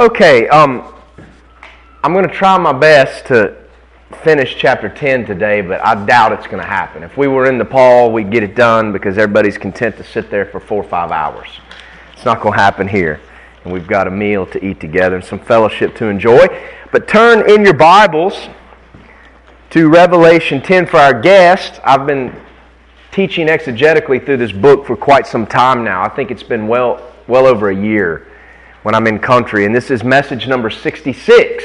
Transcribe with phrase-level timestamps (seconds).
[0.00, 0.94] Okay, um,
[2.02, 3.54] I'm going to try my best to
[4.22, 7.02] finish chapter 10 today, but I doubt it's going to happen.
[7.02, 10.30] If we were in the Nepal, we'd get it done because everybody's content to sit
[10.30, 11.48] there for four or five hours.
[12.14, 13.20] It's not going to happen here.
[13.62, 16.46] And we've got a meal to eat together and some fellowship to enjoy.
[16.92, 18.48] But turn in your Bibles
[19.68, 21.78] to Revelation 10 for our guest.
[21.84, 22.34] I've been
[23.12, 26.02] teaching exegetically through this book for quite some time now.
[26.02, 28.28] I think it's been well, well over a year
[28.82, 29.64] when I'm in country.
[29.64, 31.64] And this is message number 66.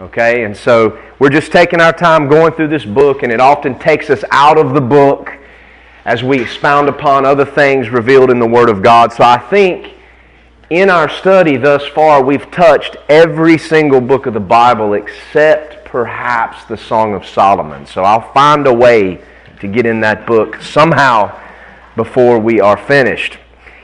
[0.00, 3.78] Okay, and so we're just taking our time going through this book, and it often
[3.78, 5.30] takes us out of the book
[6.06, 9.12] as we expound upon other things revealed in the Word of God.
[9.12, 9.94] So I think
[10.70, 16.64] in our study thus far, we've touched every single book of the Bible except perhaps
[16.64, 17.84] the Song of Solomon.
[17.84, 19.22] So I'll find a way
[19.60, 21.38] to get in that book somehow
[21.96, 23.36] before we are finished.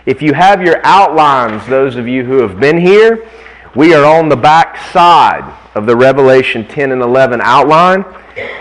[0.07, 3.29] If you have your outlines, those of you who have been here,
[3.75, 8.05] we are on the back side of the Revelation 10 and 11 outline,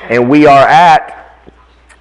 [0.10, 1.38] and we are at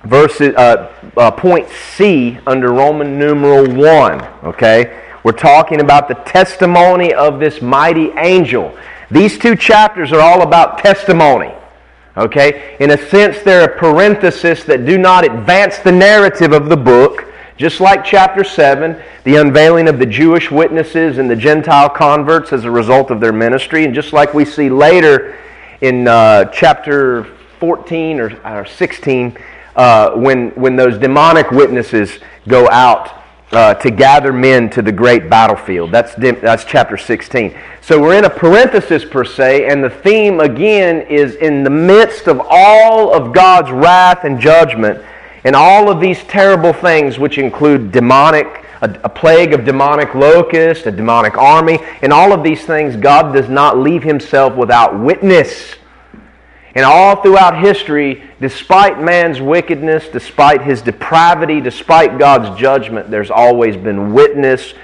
[0.04, 4.22] verses, uh, uh, point C under Roman numeral 1.
[4.44, 5.02] Okay?
[5.24, 8.74] We're talking about the testimony of this mighty angel.
[9.10, 11.52] These two chapters are all about testimony.
[12.16, 12.78] Okay?
[12.80, 17.26] In a sense, they're a parenthesis that do not advance the narrative of the book
[17.56, 22.64] just like chapter 7, the unveiling of the Jewish witnesses and the Gentile converts as
[22.64, 25.36] a result of their ministry, and just like we see later
[25.80, 27.24] in uh, chapter
[27.60, 29.38] 14 or, or 16,
[29.76, 35.30] uh, when, when those demonic witnesses go out uh, to gather men to the great
[35.30, 35.92] battlefield.
[35.92, 37.56] That's, that's chapter 16.
[37.80, 42.26] So we're in a parenthesis per se, and the theme again is in the midst
[42.26, 45.04] of all of God's wrath and judgment
[45.44, 50.86] and all of these terrible things, which include demonic, a, a plague of demonic locusts,
[50.86, 55.76] a demonic army, and all of these things, God does not leave himself without witness.
[56.74, 63.76] And all throughout history, despite man's wickedness, despite his depravity, despite God's judgment, there's always
[63.76, 64.74] been witness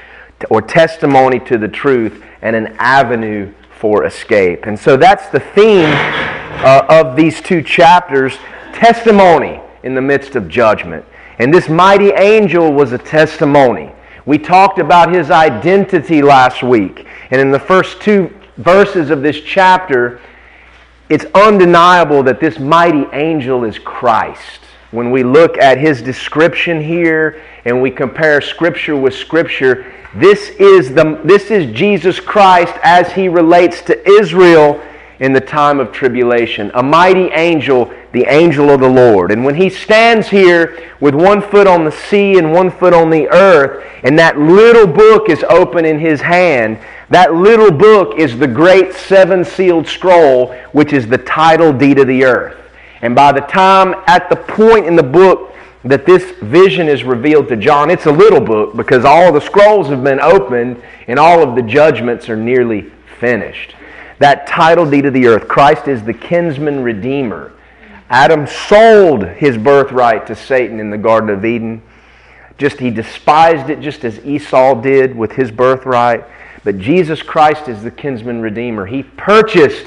[0.50, 4.66] or testimony to the truth and an avenue for escape.
[4.66, 5.90] And so that's the theme
[6.62, 8.36] uh, of these two chapters
[8.72, 11.04] testimony in the midst of judgment.
[11.38, 13.90] And this mighty angel was a testimony.
[14.26, 17.06] We talked about his identity last week.
[17.30, 20.20] And in the first two verses of this chapter,
[21.08, 24.60] it's undeniable that this mighty angel is Christ.
[24.90, 30.92] When we look at his description here and we compare scripture with scripture, this is,
[30.92, 34.80] the, this is Jesus Christ as he relates to Israel
[35.20, 36.70] in the time of tribulation.
[36.74, 39.30] A mighty angel, the angel of the Lord.
[39.30, 43.10] And when he stands here with one foot on the sea and one foot on
[43.10, 46.78] the earth, and that little book is open in his hand,
[47.10, 52.06] that little book is the great seven sealed scroll, which is the title deed of
[52.06, 52.56] the earth.
[53.02, 55.54] And by the time, at the point in the book
[55.84, 59.88] that this vision is revealed to John, it's a little book because all the scrolls
[59.88, 63.74] have been opened and all of the judgments are nearly finished
[64.20, 65.48] that title deed of the earth.
[65.48, 67.52] Christ is the kinsman redeemer.
[68.08, 71.82] Adam sold his birthright to Satan in the Garden of Eden.
[72.58, 76.24] Just he despised it just as Esau did with his birthright.
[76.64, 78.84] But Jesus Christ is the kinsman redeemer.
[78.84, 79.86] He purchased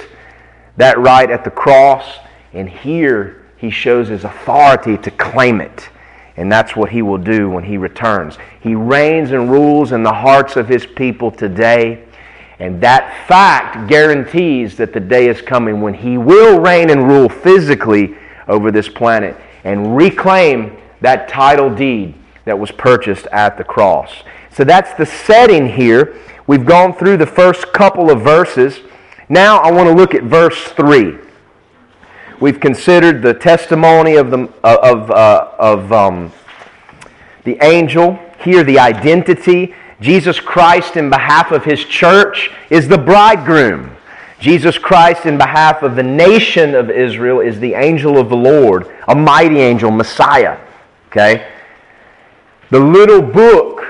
[0.78, 2.18] that right at the cross,
[2.54, 5.90] and here he shows his authority to claim it.
[6.36, 8.40] And that's what he will do when he returns.
[8.62, 12.06] He reigns and rules in the hearts of his people today.
[12.59, 17.30] And that fact guarantees that the day is coming when he will reign and rule
[17.30, 18.16] physically
[18.47, 22.13] over this planet and reclaim that title deed
[22.46, 24.12] that was purchased at the cross.
[24.52, 26.18] So that's the setting here.
[26.46, 28.80] We've gone through the first couple of verses.
[29.30, 31.18] Now I want to look at verse 3.
[32.40, 36.31] We've considered the testimony of the, of, uh, of um,
[37.46, 43.95] the angel, here the identity Jesus Christ, in behalf of his church, is the bridegroom.
[44.38, 48.94] Jesus Christ, in behalf of the nation of Israel, is the angel of the Lord,
[49.07, 50.60] a mighty angel, Messiah.
[51.07, 51.48] Okay?
[52.69, 53.86] The little book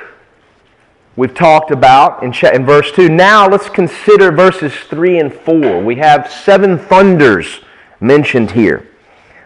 [1.16, 3.10] we've talked about in, in verse 2.
[3.10, 5.84] Now let's consider verses 3 and 4.
[5.84, 7.62] We have seven thunders
[8.00, 8.88] mentioned here.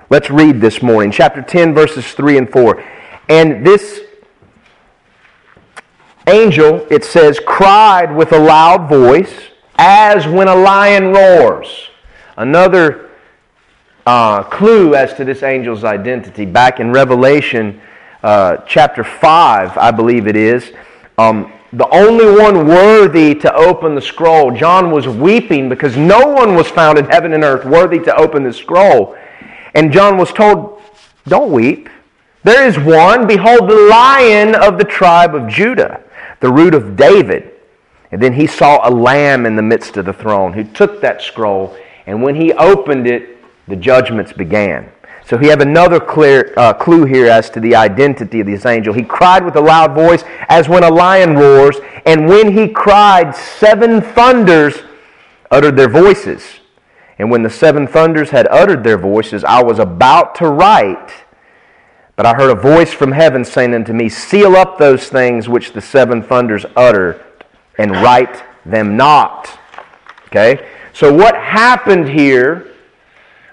[0.09, 1.11] Let's read this morning.
[1.11, 2.83] Chapter 10, verses 3 and 4.
[3.29, 4.01] And this
[6.27, 9.33] angel, it says, cried with a loud voice
[9.77, 11.89] as when a lion roars.
[12.35, 13.09] Another
[14.05, 16.45] uh, clue as to this angel's identity.
[16.45, 17.81] Back in Revelation
[18.23, 20.71] uh, chapter 5, I believe it is,
[21.17, 24.51] um, the only one worthy to open the scroll.
[24.51, 28.43] John was weeping because no one was found in heaven and earth worthy to open
[28.43, 29.17] the scroll.
[29.75, 30.81] And John was told,
[31.27, 31.89] Don't weep.
[32.43, 36.01] There is one, behold, the lion of the tribe of Judah,
[36.39, 37.51] the root of David.
[38.11, 41.21] And then he saw a lamb in the midst of the throne who took that
[41.21, 41.75] scroll,
[42.05, 43.37] and when he opened it,
[43.67, 44.89] the judgments began.
[45.25, 48.93] So we have another clear uh, clue here as to the identity of this angel.
[48.93, 53.35] He cried with a loud voice as when a lion roars, and when he cried,
[53.35, 54.83] seven thunders
[55.51, 56.61] uttered their voices.
[57.19, 61.11] And when the seven thunders had uttered their voices, I was about to write,
[62.17, 65.71] but I heard a voice from heaven saying unto me, Seal up those things which
[65.71, 67.23] the seven thunders utter,
[67.77, 69.57] and write them not.
[70.25, 70.67] Okay?
[70.93, 72.73] So what happened here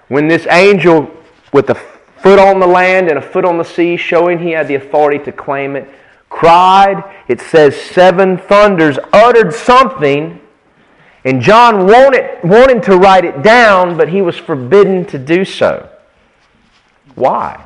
[0.09, 1.15] when this angel
[1.53, 1.75] with a
[2.23, 5.23] foot on the land and a foot on the sea, showing he had the authority
[5.25, 5.87] to claim it,
[6.31, 7.05] cried.
[7.29, 10.41] It says seven thunders uttered something,
[11.25, 15.87] and John wanted, wanted to write it down, but he was forbidden to do so.
[17.15, 17.63] Why?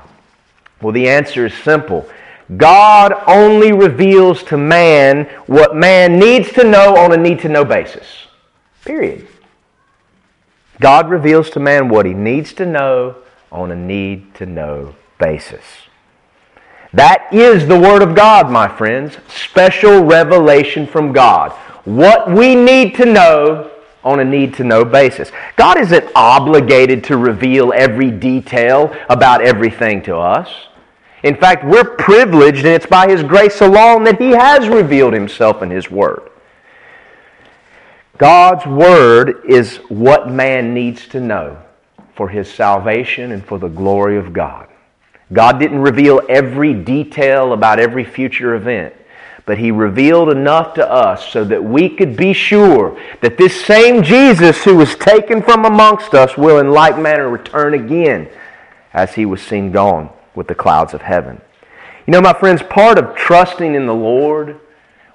[0.81, 2.09] Well, the answer is simple.
[2.57, 7.65] God only reveals to man what man needs to know on a need to know
[7.65, 8.07] basis.
[8.85, 9.27] Period.
[10.81, 13.17] God reveals to man what he needs to know
[13.51, 15.65] on a need to know basis.
[16.93, 19.19] That is the Word of God, my friends.
[19.29, 21.53] Special revelation from God.
[21.85, 23.71] What we need to know
[24.05, 25.31] on a need to know basis.
[25.57, 30.49] God isn't obligated to reveal every detail about everything to us.
[31.23, 35.63] In fact, we're privileged, and it's by His grace alone that He has revealed Himself
[35.63, 36.31] in His Word.
[38.19, 41.63] God's Word is what man needs to know
[42.19, 44.67] for his salvation and for the glory of God.
[45.33, 48.93] God didn't reveal every detail about every future event,
[49.47, 54.03] but he revealed enough to us so that we could be sure that this same
[54.03, 58.29] Jesus who was taken from amongst us will in like manner return again
[58.93, 61.41] as he was seen gone with the clouds of heaven.
[62.07, 64.61] You know, my friends, part of trusting in the Lord,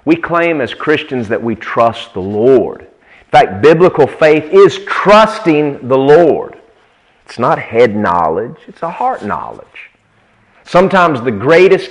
[0.04, 2.82] we claim as Christians that we trust the Lord.
[2.82, 6.60] In fact, biblical faith is trusting the Lord.
[7.24, 9.90] It's not head knowledge, it's a heart knowledge.
[10.64, 11.90] Sometimes the greatest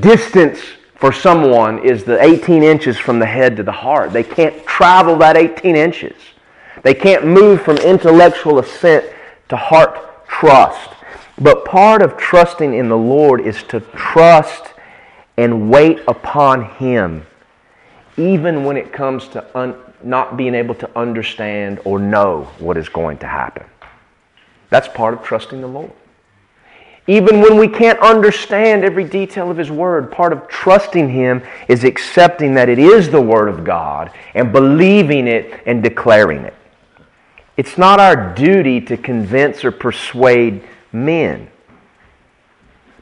[0.00, 0.60] distance
[0.94, 4.12] for someone is the 18 inches from the head to the heart.
[4.12, 6.16] They can't travel that 18 inches.
[6.84, 9.04] They can't move from intellectual assent
[9.48, 10.93] to heart trust.
[11.38, 14.72] But part of trusting in the Lord is to trust
[15.36, 17.26] and wait upon Him,
[18.16, 22.88] even when it comes to un- not being able to understand or know what is
[22.88, 23.64] going to happen.
[24.70, 25.90] That's part of trusting the Lord.
[27.06, 31.84] Even when we can't understand every detail of His Word, part of trusting Him is
[31.84, 36.54] accepting that it is the Word of God and believing it and declaring it.
[37.56, 40.62] It's not our duty to convince or persuade
[40.94, 41.50] men.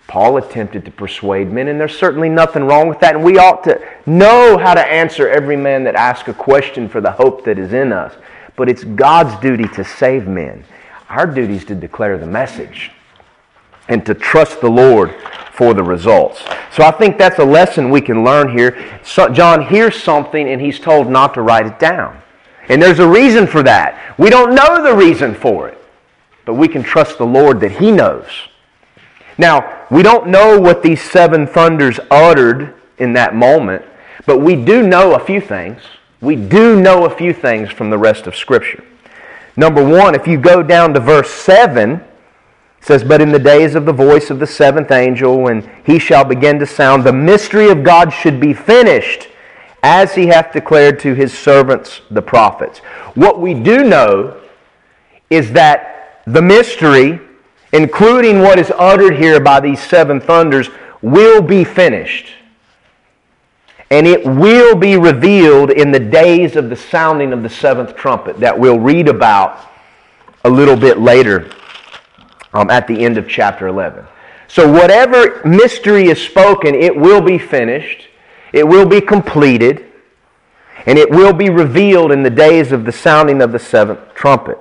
[0.08, 3.14] Paul attempted to persuade men, and there's certainly nothing wrong with that.
[3.14, 7.00] And we ought to know how to answer every man that asks a question for
[7.00, 8.14] the hope that is in us.
[8.56, 10.64] But it's God's duty to save men.
[11.08, 12.90] Our duty is to declare the message
[13.88, 15.14] and to trust the Lord
[15.52, 16.42] for the results.
[16.72, 19.00] So I think that's a lesson we can learn here.
[19.04, 22.20] So John hears something and he's told not to write it down.
[22.68, 24.14] And there's a reason for that.
[24.18, 25.81] We don't know the reason for it,
[26.44, 28.26] but we can trust the Lord that he knows.
[29.38, 33.84] Now, we don't know what these seven thunders uttered in that moment,
[34.26, 35.80] but we do know a few things.
[36.20, 38.84] We do know a few things from the rest of Scripture.
[39.56, 42.06] Number one, if you go down to verse 7, it
[42.80, 46.24] says, But in the days of the voice of the seventh angel, when he shall
[46.24, 49.28] begin to sound, the mystery of God should be finished,
[49.82, 52.78] as he hath declared to his servants the prophets.
[53.14, 54.40] What we do know
[55.28, 55.91] is that
[56.26, 57.20] the mystery,
[57.72, 60.68] including what is uttered here by these seven thunders,
[61.00, 62.32] will be finished
[63.92, 68.40] and it will be revealed in the days of the sounding of the seventh trumpet
[68.40, 69.68] that we'll read about
[70.46, 71.50] a little bit later
[72.54, 74.06] um, at the end of chapter 11.
[74.48, 78.08] So, whatever mystery is spoken, it will be finished,
[78.54, 79.84] it will be completed,
[80.86, 84.58] and it will be revealed in the days of the sounding of the seventh trumpet.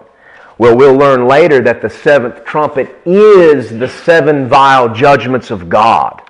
[0.61, 6.21] Well, we'll learn later that the seventh trumpet is the seven vial judgments of God.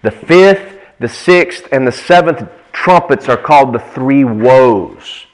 [0.00, 5.26] The fifth the sixth and the seventh trumpets are called the three woes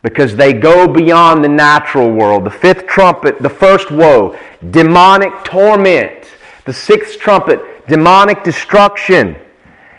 [0.00, 2.44] because they go beyond the natural world.
[2.44, 4.38] The fifth trumpet, the first woe,
[4.70, 6.24] demonic torment.
[6.64, 9.36] The sixth trumpet, demonic destruction.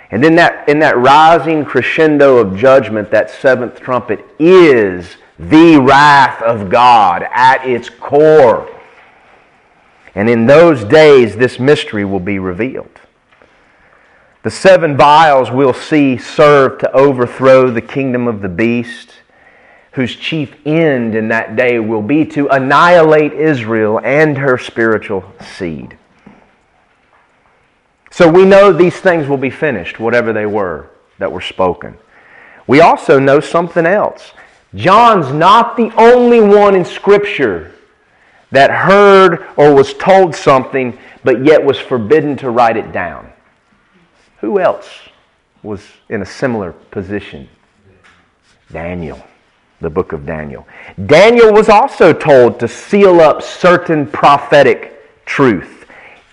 [0.09, 6.41] And in that, in that rising crescendo of judgment, that seventh trumpet is the wrath
[6.41, 8.69] of God at its core.
[10.13, 13.01] And in those days, this mystery will be revealed.
[14.43, 19.09] The seven vials we'll see serve to overthrow the kingdom of the beast,
[19.93, 25.25] whose chief end in that day will be to annihilate Israel and her spiritual
[25.57, 25.97] seed.
[28.11, 31.97] So we know these things will be finished, whatever they were that were spoken.
[32.67, 34.31] We also know something else.
[34.75, 37.73] John's not the only one in Scripture
[38.51, 43.31] that heard or was told something, but yet was forbidden to write it down.
[44.39, 44.89] Who else
[45.63, 47.49] was in a similar position?
[48.71, 49.25] Daniel,
[49.81, 50.67] the book of Daniel.
[51.05, 55.75] Daniel was also told to seal up certain prophetic truth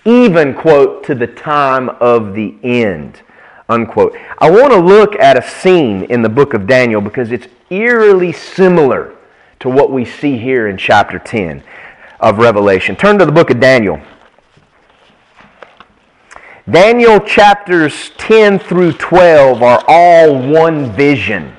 [0.05, 3.21] even, quote, to the time of the end,
[3.69, 4.15] unquote.
[4.39, 8.31] I want to look at a scene in the book of Daniel because it's eerily
[8.31, 9.15] similar
[9.59, 11.63] to what we see here in chapter 10
[12.19, 12.95] of Revelation.
[12.95, 14.01] Turn to the book of Daniel.
[16.69, 21.53] Daniel chapters 10 through 12 are all one vision.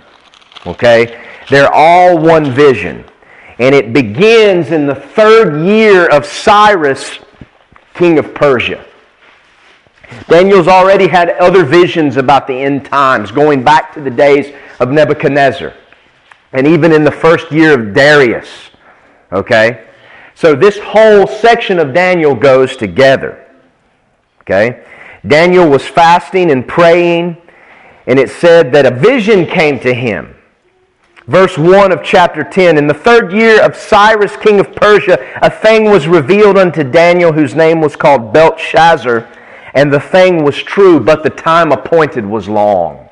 [0.66, 1.20] Okay?
[1.50, 3.04] They're all one vision.
[3.58, 7.18] And it begins in the third year of Cyrus
[7.94, 8.84] king of Persia.
[10.28, 14.90] Daniel's already had other visions about the end times, going back to the days of
[14.90, 15.74] Nebuchadnezzar,
[16.52, 18.48] and even in the first year of Darius.
[19.32, 19.86] Okay?
[20.34, 23.46] So this whole section of Daniel goes together.
[24.42, 24.84] Okay?
[25.26, 27.36] Daniel was fasting and praying,
[28.06, 30.34] and it said that a vision came to him
[31.26, 32.76] verse 1 of chapter 10.
[32.76, 37.32] In the third year of Cyrus, king of Persia, a thing was revealed unto Daniel,
[37.32, 39.28] whose name was called Belteshazzar,
[39.74, 43.08] and the thing was true, but the time appointed was long.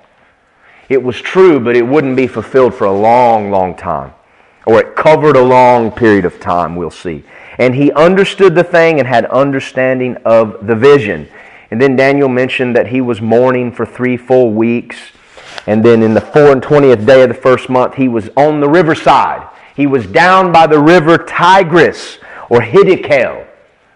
[0.88, 4.12] It was true, but it wouldn't be fulfilled for a long, long time.
[4.64, 7.24] Or it covered a long period of time, we'll see.
[7.58, 11.28] And he understood the thing and had understanding of the vision.
[11.72, 14.98] And then Daniel mentioned that he was mourning for three full weeks.
[15.66, 18.60] And then in the 4 and 20th day of the first month, he was on
[18.60, 19.48] the riverside.
[19.74, 23.46] He was down by the river Tigris or Hiddekel.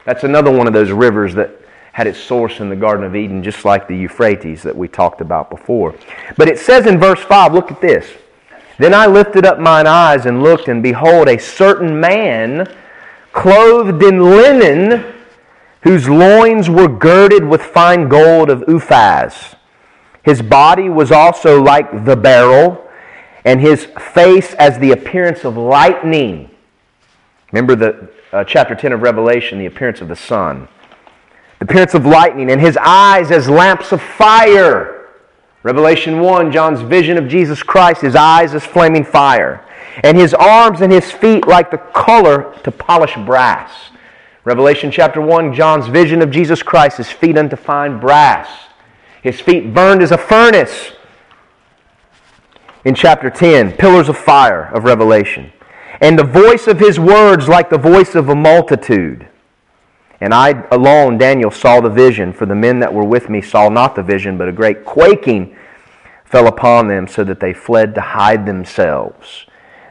[0.05, 1.51] That's another one of those rivers that
[1.97, 5.23] had its source in the Garden of Eden, just like the Euphrates that we talked
[5.23, 5.95] about before.
[6.37, 8.07] But it says in verse 5, look at this.
[8.79, 12.71] Then I lifted up mine eyes and looked, and behold, a certain man
[13.33, 15.15] clothed in linen,
[15.81, 19.57] whose loins were girded with fine gold of Uphaz
[20.27, 22.85] his body was also like the beryl,
[23.45, 26.51] and his face as the appearance of lightning.
[27.53, 30.67] Remember the uh, chapter 10 of Revelation, the appearance of the sun.
[31.59, 35.09] The appearance of lightning, and his eyes as lamps of fire.
[35.63, 39.65] Revelation 1, John's vision of Jesus Christ, his eyes as flaming fire.
[40.05, 43.73] And his arms and his feet like the color to polished brass.
[44.45, 48.49] Revelation chapter 1, John's vision of Jesus Christ, his feet unto fine brass.
[49.23, 50.93] His feet burned as a furnace.
[52.85, 55.53] In chapter 10, pillars of fire of Revelation.
[56.01, 59.27] And the voice of his words like the voice of a multitude.
[60.21, 63.69] And I alone, Daniel, saw the vision, for the men that were with me saw
[63.69, 65.57] not the vision, but a great quaking
[66.25, 69.47] fell upon them, so that they fled to hide themselves.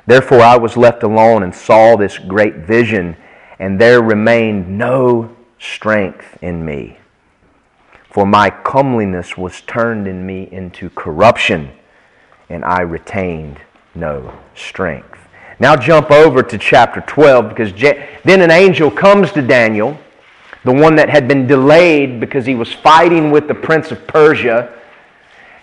[0.07, 3.17] Therefore I was left alone and saw this great vision,
[3.59, 6.97] and there remained no strength in me.
[8.09, 11.71] For my comeliness was turned in me into corruption,
[12.49, 13.59] and I retained
[13.93, 15.19] no strength.
[15.59, 17.73] Now jump over to chapter 12 because
[18.23, 19.97] then an angel comes to Daniel,
[20.65, 24.73] the one that had been delayed because he was fighting with the prince of Persia.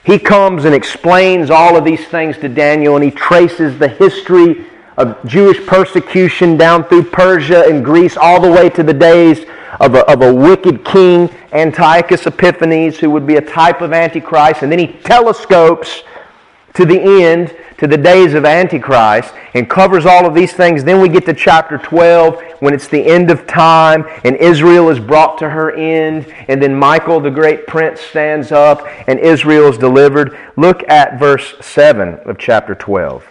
[0.04, 4.66] He comes and explains all of these things to Daniel, and he traces the history
[4.96, 9.44] of Jewish persecution down through Persia and Greece all the way to the days
[9.80, 14.62] of a, of a wicked king, Antiochus Epiphanes, who would be a type of Antichrist.
[14.62, 16.02] And then he telescopes
[16.74, 20.84] to the end, to the days of Antichrist, and covers all of these things.
[20.84, 24.98] Then we get to chapter 12 when it's the end of time and Israel is
[24.98, 26.32] brought to her end.
[26.48, 30.38] And then Michael, the great prince, stands up and Israel is delivered.
[30.56, 33.26] Look at verse 7 of chapter 12.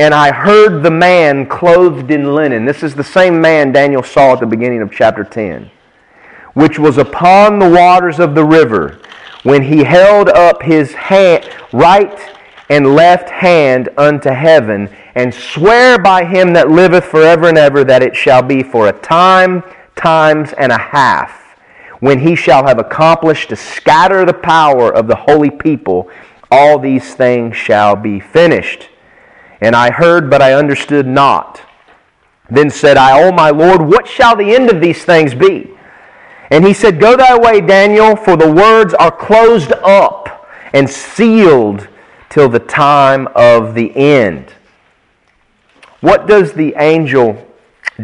[0.00, 2.64] And I heard the man clothed in linen.
[2.64, 5.70] This is the same man Daniel saw at the beginning of chapter 10,
[6.54, 9.00] which was upon the waters of the river,
[9.42, 12.37] when he held up his hand, right
[12.68, 18.02] and left hand unto heaven, and swear by him that liveth forever and ever that
[18.02, 19.62] it shall be for a time,
[19.96, 21.38] times, and a half
[22.00, 26.10] when he shall have accomplished to scatter the power of the holy people,
[26.50, 28.88] all these things shall be finished.
[29.60, 31.60] And I heard, but I understood not.
[32.50, 35.70] Then said I, O my Lord, what shall the end of these things be?
[36.50, 41.88] And he said, Go thy way, Daniel, for the words are closed up and sealed
[42.30, 44.52] till the time of the end.
[46.00, 47.46] What does the angel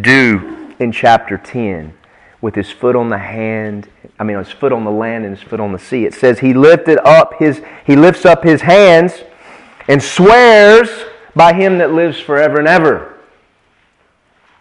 [0.01, 1.95] do in chapter 10
[2.41, 3.89] with his foot on the hand,
[4.19, 6.05] I mean his foot on the land and his foot on the sea?
[6.05, 9.23] It says he lifted up his he lifts up his hands
[9.89, 10.89] and swears
[11.37, 13.15] by him that lives forever and ever.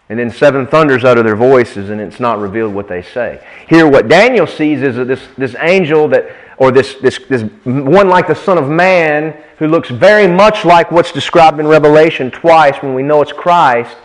[0.09, 3.45] And then seven thunders utter their voices, and it's not revealed what they say.
[3.69, 8.09] Here, what Daniel sees is that this, this angel that, or this, this, this one
[8.09, 12.75] like the Son of Man, who looks very much like what's described in Revelation twice
[12.81, 13.95] when we know it's Christ,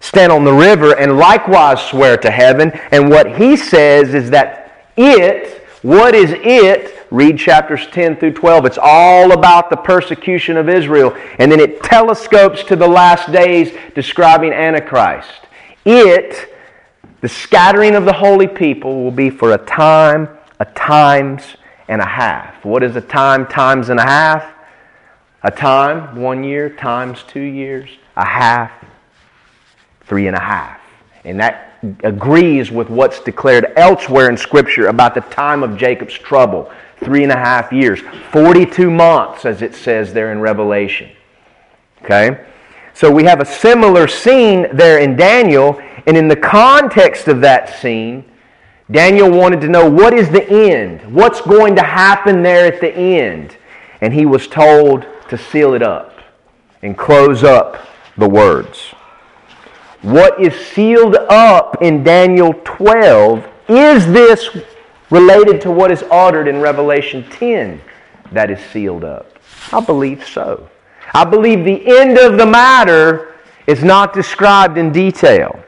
[0.00, 2.70] stand on the river and likewise swear to heaven.
[2.92, 8.66] And what he says is that it, what is it, Read chapters 10 through 12.
[8.66, 11.16] It's all about the persecution of Israel.
[11.38, 15.46] And then it telescopes to the last days describing Antichrist.
[15.86, 16.54] It,
[17.22, 20.28] the scattering of the holy people, will be for a time,
[20.60, 21.42] a times,
[21.88, 22.64] and a half.
[22.64, 24.54] What is a time, times, and a half?
[25.42, 28.72] A time, one year, times two years, a half,
[30.02, 30.80] three and a half.
[31.24, 36.70] And that agrees with what's declared elsewhere in Scripture about the time of Jacob's trouble
[37.04, 38.00] three and a half years.
[38.32, 41.10] 42 months, as it says there in Revelation.
[42.02, 42.44] Okay?
[42.94, 47.78] So we have a similar scene there in Daniel, and in the context of that
[47.78, 48.24] scene,
[48.90, 51.02] Daniel wanted to know what is the end?
[51.14, 53.56] What's going to happen there at the end?
[54.00, 56.18] And he was told to seal it up
[56.82, 58.94] and close up the words.
[60.02, 64.56] What is sealed up in Daniel 12 is this
[65.10, 67.80] related to what is uttered in Revelation 10
[68.32, 69.38] that is sealed up?
[69.72, 70.68] I believe so.
[71.12, 73.34] I believe the end of the matter
[73.66, 75.62] is not described in detail.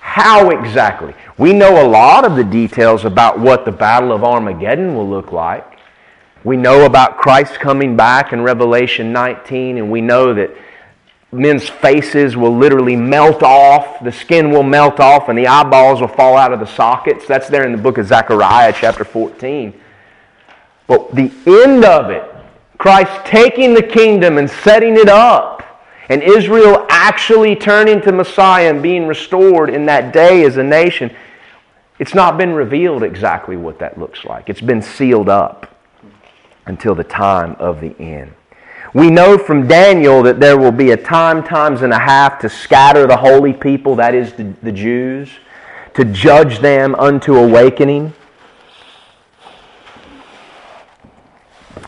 [0.00, 1.14] How exactly?
[1.38, 5.32] We know a lot of the details about what the Battle of Armageddon will look
[5.32, 5.78] like.
[6.44, 10.50] We know about Christ coming back in Revelation 19, and we know that
[11.30, 16.08] men's faces will literally melt off, the skin will melt off, and the eyeballs will
[16.08, 17.26] fall out of the sockets.
[17.26, 19.72] That's there in the book of Zechariah, chapter 14.
[20.86, 22.28] But the end of it,
[22.76, 25.62] Christ taking the kingdom and setting it up,
[26.10, 31.12] and Israel actually turning to Messiah and being restored in that day as a nation,
[31.98, 34.48] it's not been revealed exactly what that looks like.
[34.48, 35.66] It's been sealed up
[36.66, 38.32] until the time of the end.
[38.94, 42.48] We know from Daniel that there will be a time, times and a half to
[42.48, 45.28] scatter the holy people, that is the, the Jews,
[45.94, 48.12] to judge them unto awakening.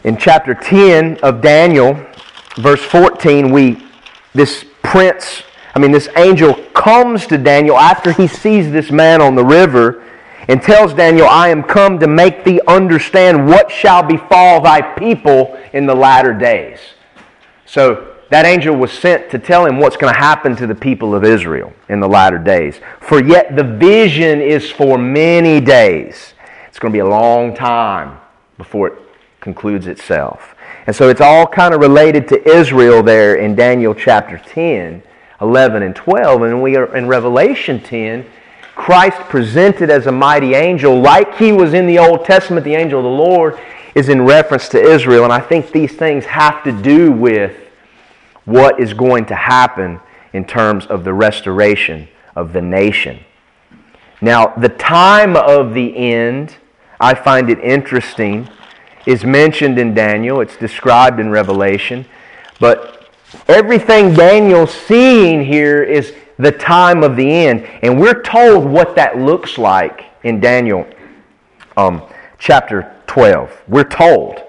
[0.03, 2.05] In chapter 10 of Daniel,
[2.57, 3.81] verse 14, we
[4.35, 5.43] this prince,
[5.75, 10.05] I mean this angel comes to Daniel after he sees this man on the river
[10.49, 15.59] and tells Daniel, I am come to make thee understand what shall befall thy people
[15.73, 16.79] in the latter days.
[17.67, 21.15] So that angel was sent to tell him what's going to happen to the people
[21.15, 22.81] of Israel in the latter days.
[23.01, 26.35] For yet the vision is for many days.
[26.69, 28.19] It's going to be a long time
[28.59, 28.95] before it
[29.41, 30.54] concludes itself.
[30.87, 35.03] And so it's all kind of related to Israel there in Daniel chapter 10,
[35.41, 36.43] 11, and 12.
[36.43, 38.27] And we are in Revelation 10
[38.75, 42.99] Christ presented as a mighty angel, like he was in the Old Testament, the angel
[42.99, 43.59] of the Lord,
[43.95, 45.25] is in reference to Israel.
[45.25, 47.57] And I think these things have to do with
[48.45, 50.01] what is going to happen
[50.33, 53.21] in terms of the restoration of the nation.
[54.21, 56.57] Now, the time of the end,
[56.99, 58.49] I find it interesting,
[59.07, 60.41] is mentioned in Daniel.
[60.41, 62.07] It's described in Revelation.
[62.61, 63.09] But
[63.49, 67.67] everything Daniel's seeing here is the time of the end.
[67.83, 70.87] And we're told what that looks like in Daniel
[71.77, 72.03] um,
[72.39, 73.63] chapter 12.
[73.69, 74.43] We're told.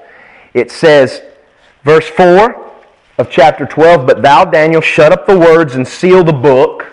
[0.54, 1.22] It says,
[1.84, 2.72] verse 4
[3.18, 6.92] of chapter 12, But thou, Daniel, shut up the words and seal the book,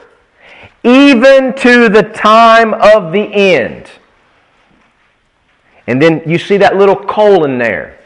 [0.84, 3.90] even to the time of the end.
[5.86, 7.98] And then you see that little colon there.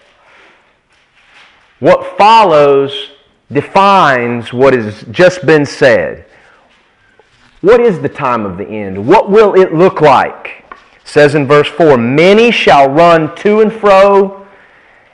[1.78, 3.10] What follows
[3.52, 6.26] defines what has just been said.
[7.60, 9.06] What is the time of the end?
[9.06, 10.64] What will it look like?
[10.70, 14.46] It says in verse 4 Many shall run to and fro,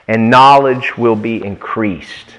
[0.07, 2.31] and knowledge will be increased.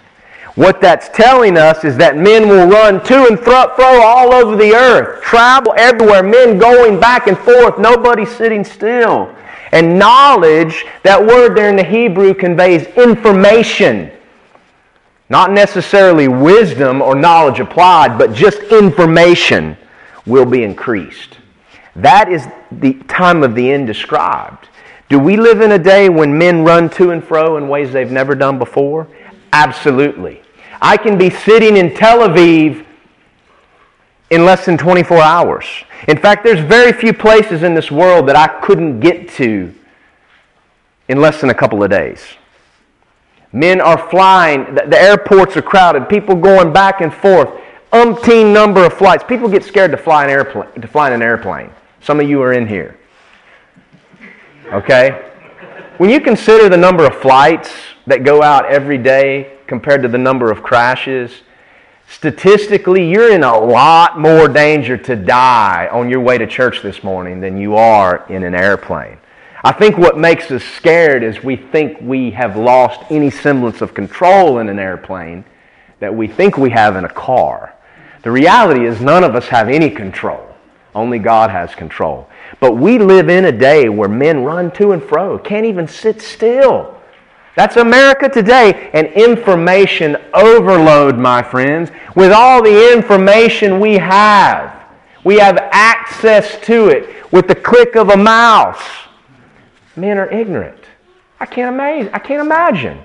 [0.55, 4.73] What that's telling us is that men will run to and fro all over the
[4.73, 9.35] earth, travel everywhere, men going back and forth, nobody sitting still.
[9.73, 14.11] And knowledge, that word there in the Hebrew conveys information.
[15.29, 19.77] Not necessarily wisdom or knowledge applied, but just information
[20.27, 21.39] will be increased.
[21.97, 24.69] That is the time of the end described.
[25.09, 28.11] Do we live in a day when men run to and fro in ways they've
[28.11, 29.07] never done before?
[29.53, 30.43] Absolutely.
[30.81, 32.84] I can be sitting in Tel Aviv
[34.35, 35.65] in less than 24 hours.
[36.09, 39.73] In fact, there's very few places in this world that I couldn't get to
[41.09, 42.21] in less than a couple of days.
[43.53, 47.49] Men are flying, the airports are crowded, people going back and forth,
[47.93, 49.23] umpteen number of flights.
[49.23, 51.71] People get scared to fly an airplane, to fly an airplane.
[52.01, 52.99] Some of you are in here.
[54.73, 55.31] Okay?
[55.99, 57.71] When you consider the number of flights
[58.09, 61.43] that go out every day compared to the number of crashes,
[62.09, 67.03] statistically, you're in a lot more danger to die on your way to church this
[67.03, 69.19] morning than you are in an airplane.
[69.63, 73.95] I think what makes us scared is we think we have lost any semblance of
[73.95, 75.45] control in an airplane
[76.01, 77.75] that we think we have in a car.
[78.23, 80.55] The reality is, none of us have any control.
[80.95, 82.29] Only God has control.
[82.61, 86.23] But we live in a day where men run to and fro, can't even sit
[86.23, 86.95] still.
[87.57, 88.91] That's America today.
[88.93, 91.91] An information overload, my friends.
[92.17, 94.85] With all the information we have,
[95.23, 98.83] we have access to it with the click of a mouse.
[99.97, 100.81] Men are ignorant.
[101.39, 102.11] I can't imagine.
[102.13, 102.99] I can't imagine.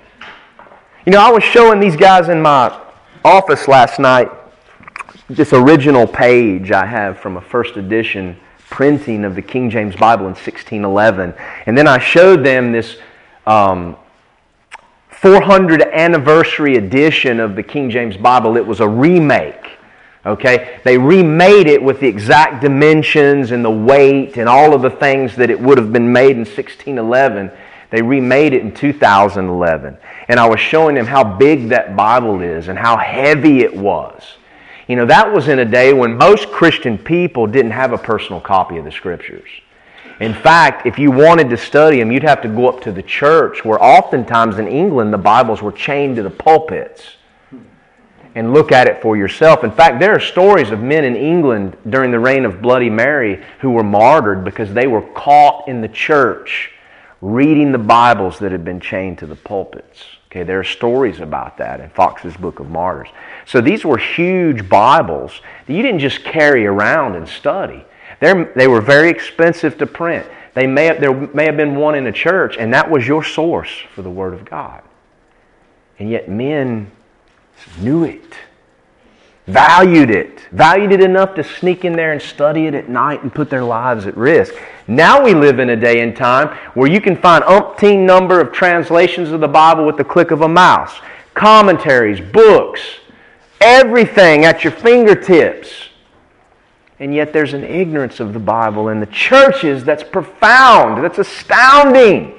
[1.06, 2.80] You know, I was showing these guys in my
[3.24, 4.30] office last night
[5.30, 8.36] this original page I have from a first edition
[8.70, 11.36] printing of the King James Bible in 1611.
[11.68, 12.98] And then I showed them this
[13.46, 13.96] um,
[15.22, 18.56] 400 anniversary edition of the King James Bible.
[18.56, 19.72] It was a remake.
[20.26, 20.80] Okay?
[20.86, 25.36] They remade it with the exact dimensions and the weight and all of the things
[25.36, 27.52] that it would have been made in 1611.
[27.90, 29.98] They remade it in 2011.
[30.30, 34.24] And I was showing them how big that Bible is and how heavy it was.
[34.88, 38.40] You know, that was in a day when most Christian people didn't have a personal
[38.40, 39.50] copy of the Scriptures.
[40.20, 43.02] In fact, if you wanted to study them, you'd have to go up to the
[43.02, 47.16] church, where oftentimes in England the Bibles were chained to the pulpits,
[48.36, 49.64] and look at it for yourself.
[49.64, 53.44] In fact, there are stories of men in England during the reign of Bloody Mary
[53.60, 56.72] who were martyred because they were caught in the church
[57.22, 60.04] reading the Bibles that had been chained to the pulpits.
[60.28, 63.10] Okay, there are stories about that in Foxe's Book of Martyrs.
[63.46, 67.84] So these were huge Bibles that you didn't just carry around and study.
[68.20, 70.26] They're, they were very expensive to print.
[70.54, 73.24] They may have, there may have been one in a church, and that was your
[73.24, 74.82] source for the Word of God.
[76.00, 76.92] And yet men
[77.80, 78.36] knew it,
[79.48, 83.34] valued it, valued it enough to sneak in there and study it at night and
[83.34, 84.54] put their lives at risk.
[84.88, 88.52] Now we live in a day and time where you can find umpteen number of
[88.52, 91.00] translations of the Bible with the click of a mouse,
[91.36, 92.82] commentaries, books,
[93.62, 95.88] everything at your fingertips.
[97.00, 102.36] And yet there's an ignorance of the Bible in the churches that's profound, that's astounding.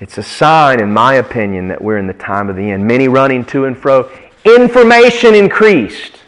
[0.00, 2.84] It's a sign, in my opinion, that we're in the time of the end.
[2.84, 4.10] Many running to and fro.
[4.44, 6.18] Information increased.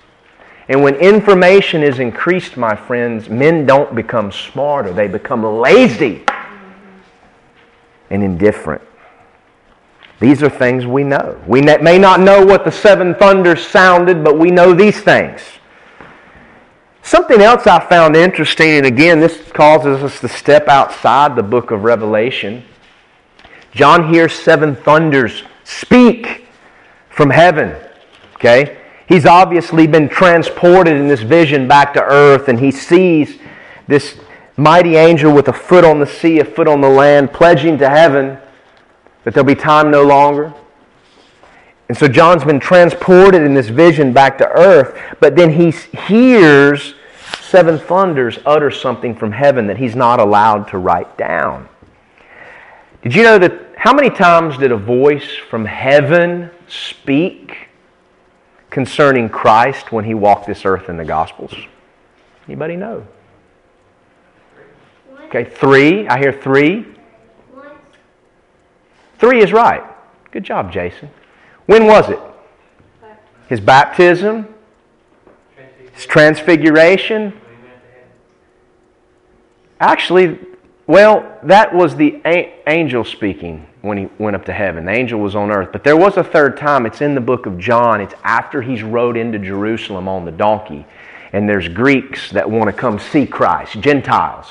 [0.69, 4.93] And when information is increased, my friends, men don't become smarter.
[4.93, 6.25] They become lazy
[8.11, 8.81] and indifferent.
[10.21, 11.43] These are things we know.
[11.47, 15.40] We may not know what the seven thunders sounded, but we know these things.
[17.05, 21.71] Something else I found interesting, and again, this causes us to step outside the book
[21.71, 22.64] of Revelation.
[23.73, 26.47] John hears seven thunders speak
[27.11, 27.77] from heaven.
[28.37, 28.79] Okay?
[29.07, 33.38] He's obviously been transported in this vision back to earth, and he sees
[33.87, 34.19] this
[34.57, 37.88] mighty angel with a foot on the sea, a foot on the land, pledging to
[37.90, 38.38] heaven
[39.25, 40.55] that there'll be time no longer.
[41.88, 46.94] And so John's been transported in this vision back to earth, but then he hears
[47.40, 51.68] seven thunders utter something from heaven that he's not allowed to write down.
[53.03, 57.68] Did you know that how many times did a voice from heaven speak
[58.70, 61.55] concerning Christ when he walked this earth in the Gospels?
[62.49, 63.07] Anybody know?
[65.27, 66.09] Okay, three.
[66.09, 66.87] I hear three.
[69.18, 69.83] Three is right.
[70.31, 71.11] Good job, Jason.
[71.66, 72.20] When was it?
[73.48, 74.48] His baptism,
[75.92, 77.33] his transfiguration.
[79.81, 80.38] Actually,
[80.87, 82.20] well, that was the
[82.66, 83.66] angel speaking.
[83.85, 84.87] when he went up to heaven.
[84.87, 85.68] The angel was on earth.
[85.70, 86.87] But there was a third time.
[86.87, 88.00] It's in the book of John.
[88.00, 90.87] It's after he's rode into Jerusalem on the donkey.
[91.35, 94.46] And there's Greeks that want to come see Christ, Gentiles.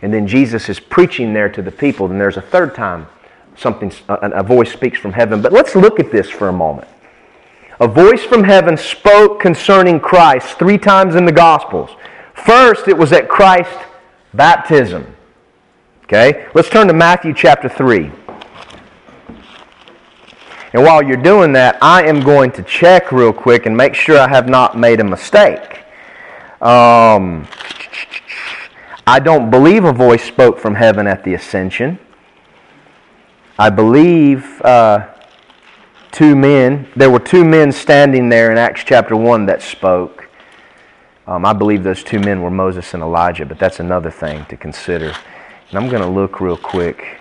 [0.00, 2.10] And then Jesus is preaching there to the people.
[2.10, 3.06] And there's a third time
[3.56, 5.40] something a, voice speaks from heaven.
[5.40, 6.88] But let's look at this for a moment.
[7.80, 11.90] A voice from heaven spoke concerning Christ three times in the Gospels.
[12.34, 13.82] First, it was at Christ's
[14.32, 15.14] baptism.
[16.04, 16.48] Okay?
[16.54, 18.10] Let's turn to Matthew chapter 3.
[20.74, 24.18] And while you're doing that, I am going to check real quick and make sure
[24.18, 25.84] I have not made a mistake.
[26.60, 27.46] Um,
[29.06, 31.98] I don't believe a voice spoke from heaven at the ascension.
[33.56, 35.14] I believe uh,
[36.10, 40.28] two men, there were two men standing there in Acts chapter 1 that spoke.
[41.28, 44.56] Um, I believe those two men were Moses and Elijah, but that's another thing to
[44.56, 45.14] consider.
[45.68, 47.20] And I'm going to look real quick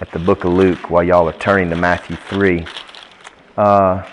[0.00, 2.64] at the book of Luke while y'all are turning to Matthew 3.
[3.56, 4.08] Uh,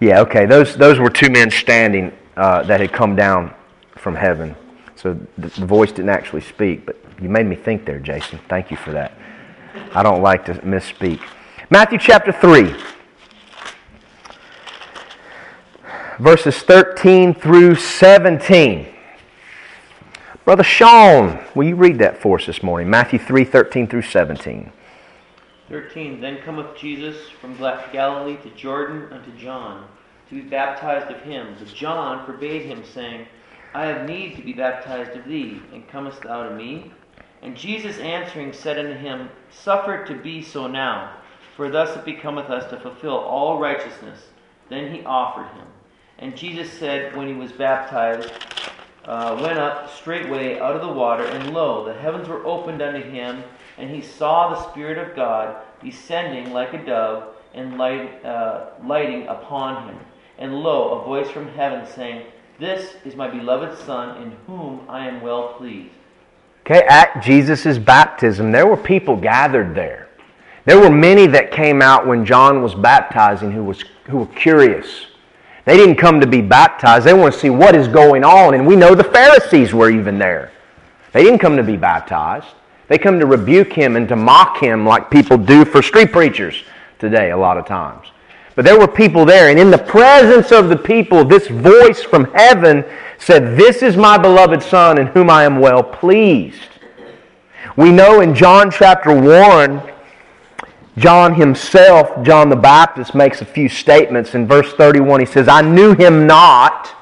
[0.00, 3.54] yeah, okay, those, those were two men standing uh, that had come down
[3.96, 4.56] from heaven.
[4.96, 8.40] So the, the voice didn't actually speak, but you made me think there, Jason.
[8.48, 9.12] Thank you for that.
[9.94, 11.20] I don't like to misspeak.
[11.70, 12.74] Matthew chapter 3,
[16.18, 18.88] verses 13 through 17.
[20.44, 22.90] Brother Sean, will you read that for us this morning?
[22.90, 24.72] Matthew 3 13 through 17.
[25.68, 29.86] 13 Then cometh Jesus from Galilee to Jordan unto John
[30.28, 31.54] to be baptized of him.
[31.58, 33.26] But John forbade him, saying,
[33.74, 36.92] I have need to be baptized of thee, and comest thou to me?
[37.42, 41.16] And Jesus answering said unto him, Suffer it to be so now,
[41.56, 44.28] for thus it becometh us to fulfill all righteousness.
[44.68, 45.66] Then he offered him.
[46.18, 48.30] And Jesus said, when he was baptized,
[49.04, 53.02] uh, went up straightway out of the water, and lo, the heavens were opened unto
[53.02, 53.42] him,
[53.76, 59.26] and he saw the Spirit of God descending like a dove and light, uh, lighting
[59.26, 59.98] upon him.
[60.38, 62.26] And lo, a voice from heaven saying,
[62.60, 65.90] This is my beloved Son, in whom I am well pleased.
[66.64, 70.08] Okay, at Jesus' baptism, there were people gathered there.
[70.64, 75.06] There were many that came out when John was baptizing who, was, who were curious.
[75.64, 77.04] They didn't come to be baptized.
[77.04, 78.54] They want to see what is going on.
[78.54, 80.52] And we know the Pharisees were even there.
[81.12, 82.54] They didn't come to be baptized.
[82.88, 86.62] They come to rebuke him and to mock him like people do for street preachers
[86.98, 88.06] today a lot of times.
[88.54, 92.26] But there were people there, and in the presence of the people, this voice from
[92.34, 92.84] heaven
[93.22, 96.68] said, This is my beloved Son in whom I am well pleased.
[97.76, 99.92] We know in John chapter 1
[100.98, 104.34] John himself, John the Baptist, makes a few statements.
[104.34, 106.94] In verse 31, he says, I knew him not.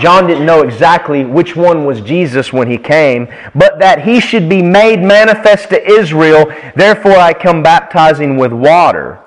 [0.00, 4.48] John didn't know exactly which one was Jesus when he came, but that he should
[4.48, 6.46] be made manifest to Israel.
[6.76, 9.20] Therefore, I come baptizing with water.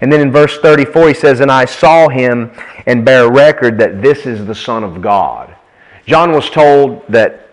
[0.00, 2.50] And then in verse 34, he says, And I saw him
[2.86, 5.53] and bear record that this is the Son of God.
[6.06, 7.48] John was told that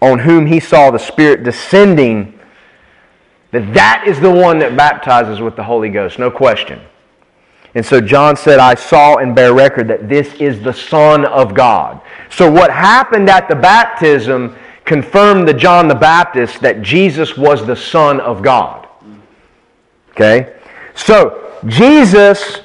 [0.00, 2.38] on whom he saw the Spirit descending
[3.52, 6.80] that that is the one that baptizes with the Holy Ghost, no question.
[7.74, 11.54] And so John said, I saw and bear record that this is the Son of
[11.54, 12.00] God.
[12.30, 17.76] So what happened at the baptism confirmed to John the Baptist that Jesus was the
[17.76, 18.88] Son of God.
[20.10, 20.54] Okay?
[20.94, 22.60] So Jesus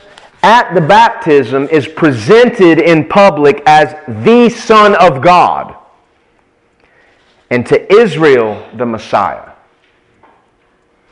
[0.48, 5.76] at the baptism is presented in public as the Son of God.
[7.50, 9.52] And to Israel, the Messiah.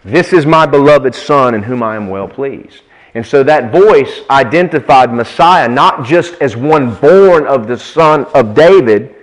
[0.06, 2.84] This is my beloved Son in whom I am well pleased.
[3.14, 8.56] And so that voice identified Messiah not just as one born of the Son of
[8.56, 9.16] David,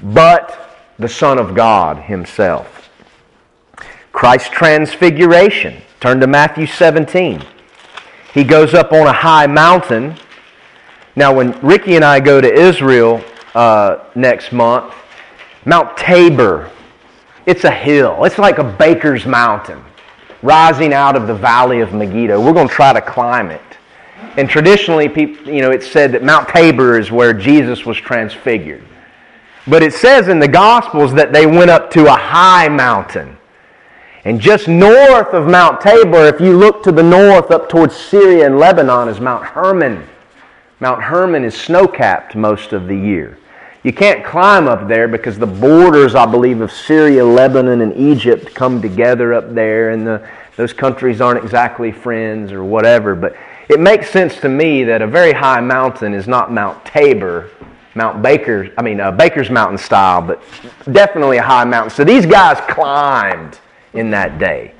[0.00, 2.88] but the Son of God Himself.
[4.12, 5.82] Christ's transfiguration.
[5.98, 7.44] Turn to Matthew 17.
[8.32, 10.16] He goes up on a high mountain.
[11.16, 13.22] Now, when Ricky and I go to Israel
[13.54, 14.94] uh, next month,
[15.64, 16.70] Mount Tabor,
[17.46, 18.24] it's a hill.
[18.24, 19.82] It's like a baker's mountain
[20.42, 22.40] rising out of the valley of Megiddo.
[22.40, 23.60] We're going to try to climb it.
[24.36, 28.82] And traditionally, people, you know, it's said that Mount Tabor is where Jesus was transfigured.
[29.66, 33.36] But it says in the Gospels that they went up to a high mountain.
[34.24, 38.46] And just north of Mount Tabor, if you look to the north up towards Syria
[38.46, 40.06] and Lebanon, is Mount Hermon.
[40.78, 43.38] Mount Hermon is snow capped most of the year.
[43.82, 48.54] You can't climb up there because the borders, I believe, of Syria, Lebanon, and Egypt
[48.54, 53.14] come together up there, and the, those countries aren't exactly friends or whatever.
[53.14, 53.34] But
[53.70, 57.48] it makes sense to me that a very high mountain is not Mount Tabor,
[57.94, 60.42] Mount Baker, I mean, uh, Baker's Mountain style, but
[60.92, 61.90] definitely a high mountain.
[61.90, 63.58] So these guys climbed
[63.94, 64.74] in that day.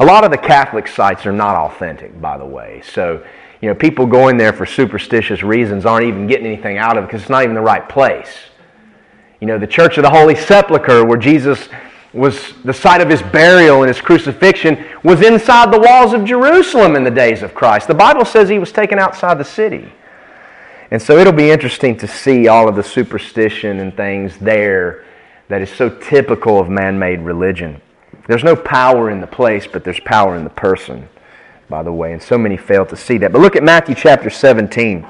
[0.00, 2.82] A lot of the Catholic sites are not authentic, by the way.
[2.84, 3.24] So,
[3.60, 7.06] you know, people going there for superstitious reasons aren't even getting anything out of it
[7.06, 8.34] because it's not even the right place.
[9.40, 11.68] You know, the Church of the Holy Sepulchre, where Jesus
[12.12, 16.94] was the site of his burial and his crucifixion, was inside the walls of Jerusalem
[16.96, 17.88] in the days of Christ.
[17.88, 19.92] The Bible says he was taken outside the city.
[20.90, 25.04] And so it'll be interesting to see all of the superstition and things there
[25.48, 27.80] that is so typical of man made religion.
[28.26, 31.08] There's no power in the place, but there's power in the person,
[31.68, 32.12] by the way.
[32.12, 33.32] And so many fail to see that.
[33.32, 35.06] But look at Matthew chapter 17.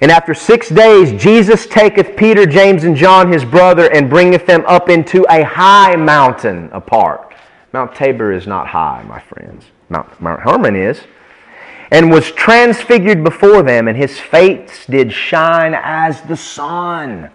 [0.00, 4.64] And after six days, Jesus taketh Peter, James, and John, his brother, and bringeth them
[4.66, 7.34] up into a high mountain apart.
[7.72, 9.64] Mount Tabor is not high, my friends.
[9.88, 11.00] Mount, Mount Hermon is.
[11.90, 17.30] And was transfigured before them, and his face did shine as the sun.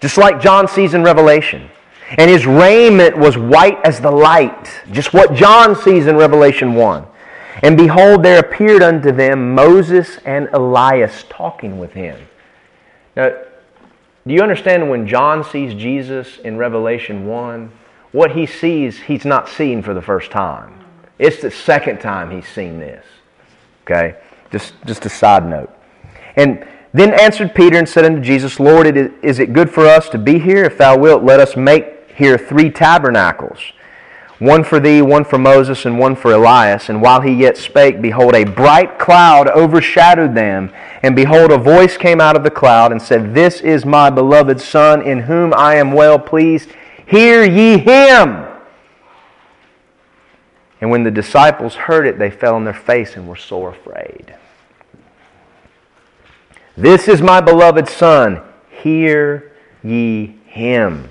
[0.00, 1.68] Just like John sees in Revelation.
[2.16, 4.70] And his raiment was white as the light.
[4.90, 7.06] Just what John sees in Revelation 1.
[7.62, 12.18] And behold, there appeared unto them Moses and Elias talking with him.
[13.16, 13.30] Now,
[14.26, 17.72] do you understand when John sees Jesus in Revelation 1,
[18.12, 20.84] what he sees, he's not seeing for the first time.
[21.18, 23.04] It's the second time he's seen this.
[23.84, 24.16] Okay?
[24.50, 25.70] Just, just a side note.
[26.36, 28.86] And then answered Peter and said unto Jesus, Lord,
[29.22, 30.64] is it good for us to be here?
[30.64, 33.60] If thou wilt, let us make here three tabernacles
[34.38, 36.88] one for thee, one for Moses, and one for Elias.
[36.88, 40.72] And while he yet spake, behold, a bright cloud overshadowed them.
[41.02, 44.60] And behold, a voice came out of the cloud and said, This is my beloved
[44.60, 46.70] Son, in whom I am well pleased.
[47.04, 48.46] Hear ye him.
[50.80, 54.37] And when the disciples heard it, they fell on their face and were sore afraid.
[56.78, 58.40] This is my beloved Son.
[58.70, 59.50] Hear
[59.82, 61.08] ye him.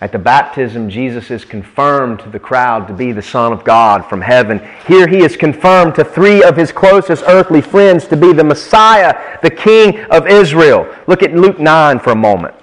[0.00, 4.04] At the baptism, Jesus is confirmed to the crowd to be the Son of God
[4.06, 4.60] from heaven.
[4.88, 9.38] Here he is confirmed to three of his closest earthly friends to be the Messiah,
[9.40, 10.92] the King of Israel.
[11.06, 12.56] Look at Luke 9 for a moment.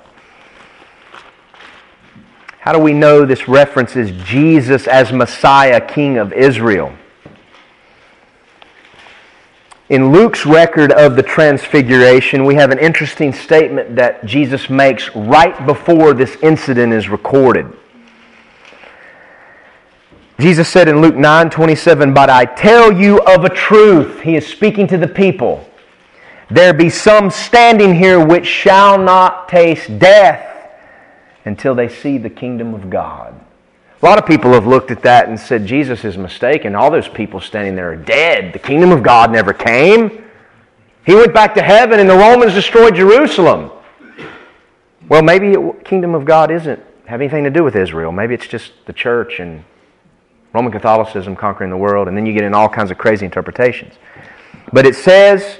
[2.59, 6.93] How do we know this references Jesus as Messiah, King of Israel?
[9.89, 15.65] In Luke's record of the Transfiguration, we have an interesting statement that Jesus makes right
[15.65, 17.65] before this incident is recorded.
[20.39, 24.21] Jesus said in Luke 9 27, But I tell you of a truth.
[24.21, 25.67] He is speaking to the people.
[26.51, 30.71] There be some standing here which shall not taste death
[31.45, 33.33] until they see the kingdom of God.
[34.01, 36.73] A lot of people have looked at that and said Jesus is mistaken.
[36.73, 38.53] All those people standing there are dead.
[38.53, 40.23] The kingdom of God never came.
[41.05, 43.71] He went back to heaven and the Romans destroyed Jerusalem.
[45.09, 48.11] Well, maybe the kingdom of God isn't have anything to do with Israel.
[48.11, 49.65] Maybe it's just the church and
[50.53, 53.95] Roman Catholicism conquering the world, and then you get in all kinds of crazy interpretations.
[54.71, 55.59] But it says,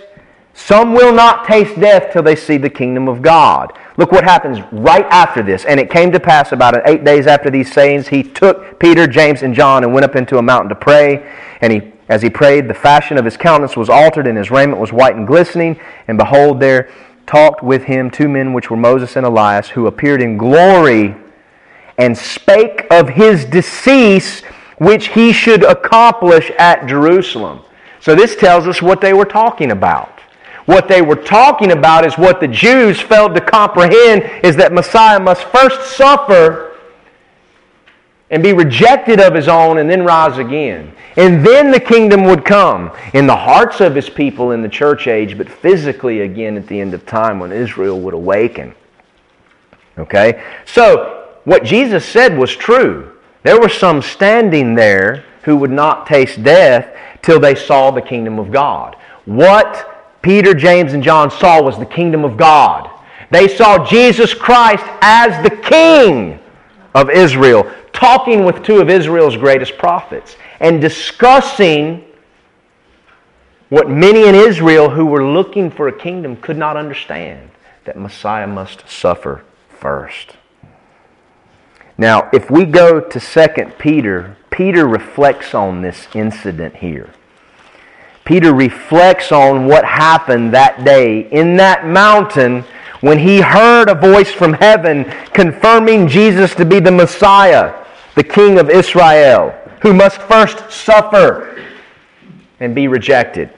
[0.66, 3.72] Some will not taste death till they see the kingdom of God.
[3.98, 5.64] Look what happens right after this.
[5.64, 9.42] And it came to pass about eight days after these sayings, he took Peter, James,
[9.42, 11.26] and John and went up into a mountain to pray.
[11.62, 14.80] And he, as he prayed, the fashion of his countenance was altered, and his raiment
[14.80, 15.80] was white and glistening.
[16.08, 16.90] And behold, there
[17.26, 21.16] talked with him two men which were Moses and Elias, who appeared in glory
[21.98, 24.42] and spake of his decease,
[24.78, 27.62] which he should accomplish at Jerusalem.
[28.02, 30.19] So this tells us what they were talking about.
[30.70, 35.20] What they were talking about is what the Jews failed to comprehend is that Messiah
[35.20, 36.78] must first suffer
[38.30, 40.94] and be rejected of his own and then rise again.
[41.16, 45.08] And then the kingdom would come in the hearts of his people in the church
[45.08, 48.76] age, but physically again at the end of time when Israel would awaken.
[49.98, 50.44] Okay?
[50.66, 53.18] So, what Jesus said was true.
[53.42, 58.38] There were some standing there who would not taste death till they saw the kingdom
[58.38, 58.98] of God.
[59.26, 62.90] What Peter, James, and John saw was the kingdom of God.
[63.32, 66.40] They saw Jesus Christ as the King
[66.96, 72.04] of Israel, talking with two of Israel's greatest prophets and discussing
[73.70, 77.52] what many in Israel who were looking for a kingdom could not understand
[77.86, 80.36] that Messiah must suffer first.
[81.98, 87.12] Now, if we go to 2 Peter, Peter reflects on this incident here.
[88.30, 92.64] Peter reflects on what happened that day in that mountain
[93.02, 95.04] when he heard a voice from heaven
[95.34, 99.50] confirming Jesus to be the Messiah, the King of Israel,
[99.82, 101.60] who must first suffer
[102.60, 103.50] and be rejected.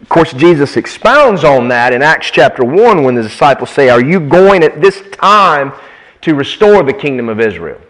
[0.00, 4.00] Of course, Jesus expounds on that in Acts chapter 1 when the disciples say, Are
[4.00, 5.72] you going at this time
[6.20, 7.80] to restore the kingdom of Israel?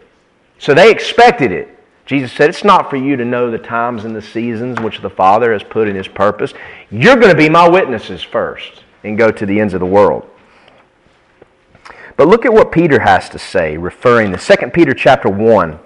[0.58, 1.71] So they expected it.
[2.04, 5.10] Jesus said, It's not for you to know the times and the seasons which the
[5.10, 6.52] Father has put in His purpose.
[6.90, 10.28] You're going to be my witnesses first and go to the ends of the world.
[12.16, 15.78] But look at what Peter has to say, referring to 2 Peter chapter 1,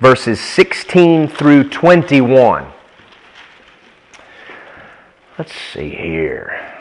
[0.00, 2.66] verses 16 through 21.
[5.38, 6.74] Let's see here.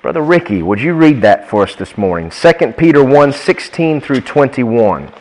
[0.00, 2.30] Brother Ricky, would you read that for us this morning?
[2.30, 5.12] 2 Peter 1, 16 through 21.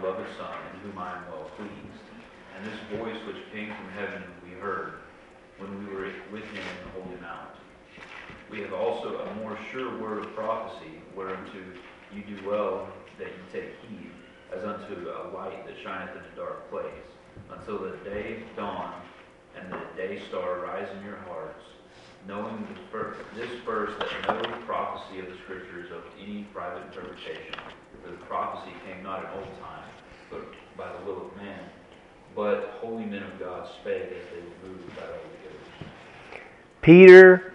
[0.00, 2.04] Beloved Son, in whom I am well pleased.
[2.54, 4.94] And this voice which came from heaven we heard
[5.58, 7.50] when we were with him in the Holy Mount.
[8.50, 11.58] We have also a more sure word of prophecy, whereunto
[12.14, 12.88] you do well
[13.18, 14.10] that you take heed,
[14.54, 17.08] as unto a light that shineth in a dark place,
[17.50, 18.94] until the day dawn
[19.56, 21.64] and the day star rise in your hearts,
[22.26, 22.66] knowing
[23.34, 27.54] this first that no prophecy of the Scriptures of any private interpretation
[28.02, 29.88] for the prophecy came not in old time,
[30.30, 30.42] but
[30.76, 31.60] by the will of man.
[32.34, 35.90] But holy men of God spake as they were moved by the Holy Ghost.
[36.82, 37.52] Peter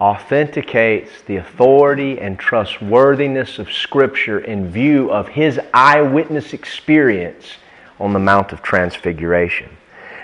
[0.00, 7.56] authenticates the authority and trustworthiness of Scripture in view of his eyewitness experience
[7.98, 9.70] on the Mount of Transfiguration.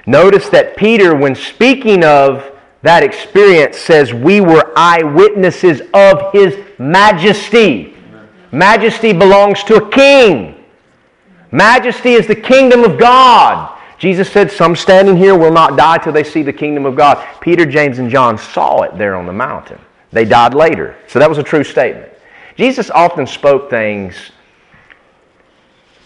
[0.07, 2.53] Notice that Peter, when speaking of
[2.83, 7.92] that experience, says, We were eyewitnesses of his majesty.
[8.53, 10.63] Majesty belongs to a king.
[11.51, 13.79] Majesty is the kingdom of God.
[13.99, 17.27] Jesus said, Some standing here will not die till they see the kingdom of God.
[17.41, 19.79] Peter, James, and John saw it there on the mountain.
[20.13, 20.97] They died later.
[21.09, 22.13] So that was a true statement.
[22.57, 24.15] Jesus often spoke things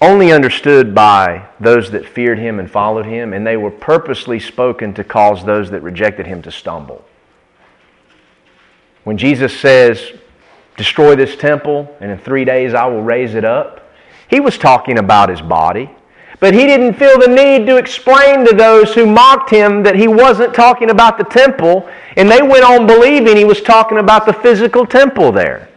[0.00, 4.92] only understood by those that feared him and followed him, and they were purposely spoken
[4.94, 7.04] to cause those that rejected him to stumble.
[9.04, 10.12] When Jesus says,
[10.76, 13.90] destroy this temple, and in three days I will raise it up.
[14.28, 15.90] He was talking about his body.
[16.38, 20.06] But he didn't feel the need to explain to those who mocked him that he
[20.06, 24.34] wasn't talking about the temple, and they went on believing he was talking about the
[24.34, 25.68] physical temple there.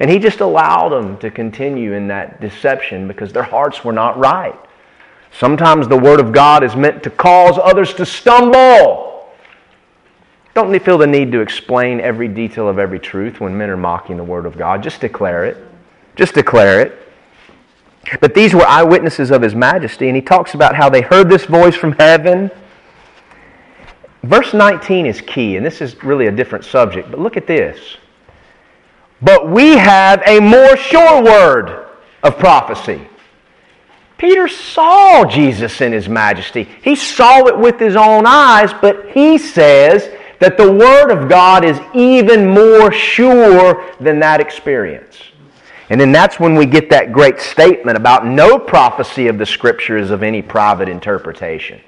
[0.00, 4.16] And he just allowed them to continue in that deception because their hearts were not
[4.16, 4.58] right.
[5.32, 9.07] Sometimes the Word of God is meant to cause others to stumble.
[10.54, 14.16] Don't feel the need to explain every detail of every truth when men are mocking
[14.16, 14.82] the Word of God.
[14.82, 15.56] Just declare it.
[16.16, 16.98] Just declare it.
[18.20, 21.44] But these were eyewitnesses of His majesty, and He talks about how they heard this
[21.44, 22.50] voice from heaven.
[24.24, 27.96] Verse 19 is key, and this is really a different subject, but look at this.
[29.22, 31.86] But we have a more sure word
[32.22, 33.06] of prophecy.
[34.16, 36.68] Peter saw Jesus in his majesty.
[36.82, 40.10] He saw it with his own eyes, but he says
[40.40, 45.18] that the Word of God is even more sure than that experience.
[45.90, 49.96] And then that's when we get that great statement about no prophecy of the Scripture
[49.96, 51.80] is of any private interpretation.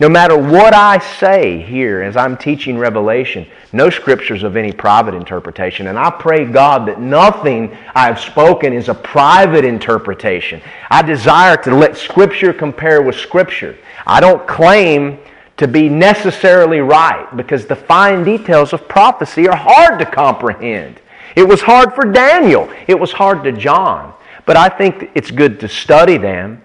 [0.00, 5.12] No matter what I say here as I'm teaching Revelation, no scriptures of any private
[5.12, 5.88] interpretation.
[5.88, 10.62] And I pray God that nothing I've spoken is a private interpretation.
[10.88, 13.76] I desire to let Scripture compare with Scripture.
[14.06, 15.18] I don't claim
[15.58, 21.00] to be necessarily right because the fine details of prophecy are hard to comprehend.
[21.36, 24.14] It was hard for Daniel, it was hard to John.
[24.46, 26.62] But I think it's good to study them.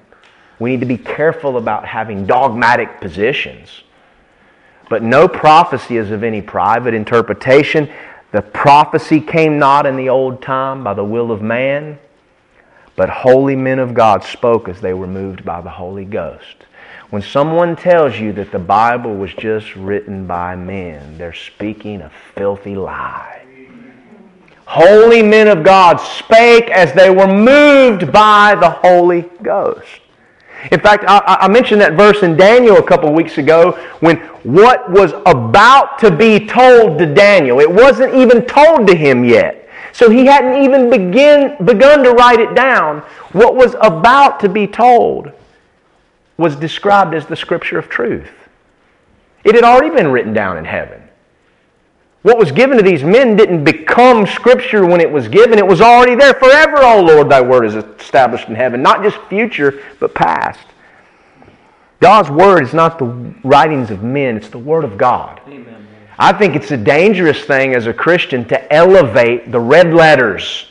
[0.58, 3.82] We need to be careful about having dogmatic positions.
[4.90, 7.92] But no prophecy is of any private interpretation.
[8.32, 12.00] The prophecy came not in the old time by the will of man,
[12.96, 16.66] but holy men of God spoke as they were moved by the Holy Ghost.
[17.14, 22.10] When someone tells you that the Bible was just written by men, they're speaking a
[22.34, 23.46] filthy lie.
[24.66, 30.02] Holy men of God spake as they were moved by the Holy Ghost.
[30.72, 34.90] In fact, I, I, mentioned that verse in Daniel a couple weeks ago when what
[34.90, 39.70] was about to be told to Daniel, it wasn't even told to him yet.
[39.92, 43.02] So he hadn't even begin, begun to write it down.
[43.34, 45.32] What was about to be told
[46.44, 48.30] was described as the scripture of truth.
[49.46, 51.02] It had already been written down in heaven.
[52.22, 55.58] What was given to these men didn't become Scripture when it was given.
[55.58, 58.82] It was already there forever, O Lord, thy word is established in heaven.
[58.82, 60.66] Not just future, but past.
[62.02, 63.06] God's word is not the
[63.46, 65.40] writings of men, it's the word of God.
[65.48, 65.88] Amen.
[66.20, 70.68] I think it's a dangerous thing as a Christian to elevate the red letters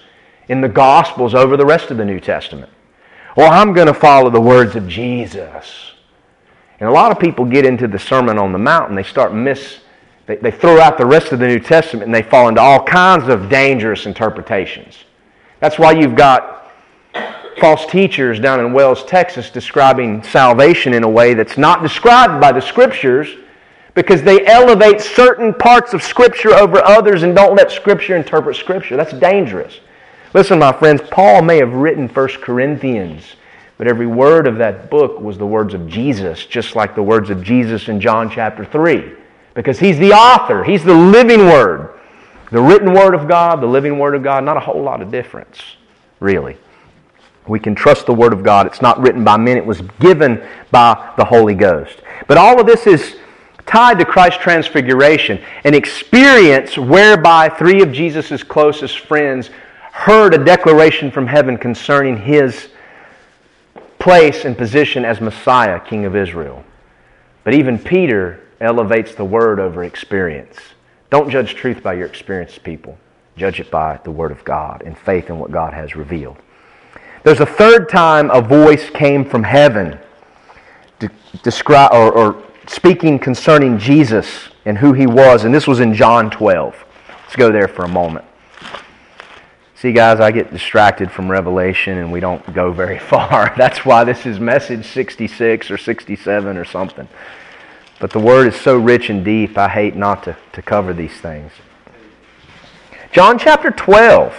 [0.48, 2.70] in the Gospels over the rest of the New Testament.
[3.36, 5.92] Well, I'm going to follow the words of Jesus.
[6.80, 9.32] And a lot of people get into the Sermon on the Mount and they start
[9.32, 9.80] miss,
[10.26, 12.84] they, they throw out the rest of the New Testament and they fall into all
[12.84, 14.96] kinds of dangerous interpretations.
[15.60, 16.70] That's why you've got
[17.58, 22.52] false teachers down in Wells, Texas, describing salvation in a way that's not described by
[22.52, 23.28] the Scriptures
[23.94, 28.96] because they elevate certain parts of Scripture over others and don't let Scripture interpret Scripture.
[28.96, 29.80] That's dangerous.
[30.34, 33.36] Listen, my friends, Paul may have written 1 Corinthians,
[33.76, 37.28] but every word of that book was the words of Jesus, just like the words
[37.28, 39.12] of Jesus in John chapter 3.
[39.54, 41.98] Because he's the author, he's the living word.
[42.50, 45.10] The written word of God, the living word of God, not a whole lot of
[45.10, 45.60] difference,
[46.20, 46.56] really.
[47.46, 48.66] We can trust the word of God.
[48.66, 52.00] It's not written by men, it was given by the Holy Ghost.
[52.26, 53.16] But all of this is
[53.66, 59.50] tied to Christ's transfiguration, an experience whereby three of Jesus' closest friends
[59.92, 62.68] heard a declaration from heaven concerning his
[63.98, 66.64] place and position as Messiah, King of Israel.
[67.44, 70.56] But even Peter elevates the word over experience.
[71.10, 72.98] Don't judge truth by your experience, people.
[73.36, 76.36] Judge it by the word of God and faith in what God has revealed.
[77.22, 79.98] There's a third time a voice came from heaven
[81.00, 81.10] to
[81.42, 86.30] describe or, or speaking concerning Jesus and who he was, and this was in John
[86.30, 86.84] 12.
[87.24, 88.24] Let's go there for a moment.
[89.82, 93.52] See, guys, I get distracted from Revelation and we don't go very far.
[93.56, 97.08] That's why this is message 66 or 67 or something.
[97.98, 101.20] But the Word is so rich and deep, I hate not to, to cover these
[101.20, 101.50] things.
[103.10, 104.32] John chapter 12.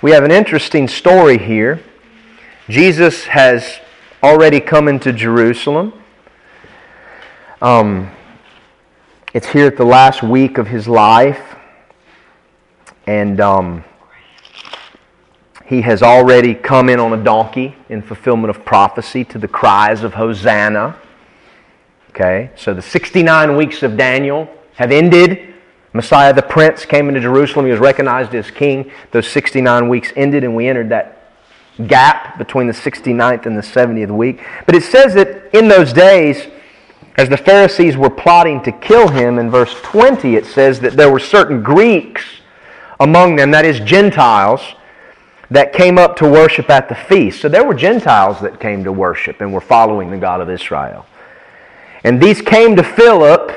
[0.00, 1.82] We have an interesting story here.
[2.70, 3.80] Jesus has
[4.22, 5.92] already come into Jerusalem.
[7.60, 8.10] Um,
[9.34, 11.54] it's here at the last week of his life.
[13.06, 13.42] And.
[13.42, 13.84] Um,
[15.68, 20.02] he has already come in on a donkey in fulfillment of prophecy to the cries
[20.02, 20.96] of Hosanna.
[22.10, 25.54] Okay, so the 69 weeks of Daniel have ended.
[25.92, 27.66] Messiah the Prince came into Jerusalem.
[27.66, 28.90] He was recognized as king.
[29.10, 31.32] Those 69 weeks ended, and we entered that
[31.86, 34.42] gap between the 69th and the 70th week.
[34.64, 36.48] But it says that in those days,
[37.18, 41.12] as the Pharisees were plotting to kill him, in verse 20, it says that there
[41.12, 42.24] were certain Greeks
[43.00, 44.62] among them, that is, Gentiles,
[45.50, 47.40] that came up to worship at the feast.
[47.40, 51.06] So there were Gentiles that came to worship and were following the God of Israel.
[52.04, 53.52] And these came to Philip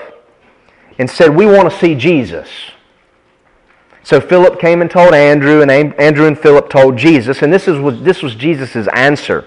[0.97, 2.49] and said, We want to see Jesus.
[4.03, 8.03] So Philip came and told Andrew, and Andrew and Philip told Jesus, and this, is,
[8.03, 9.45] this was Jesus' answer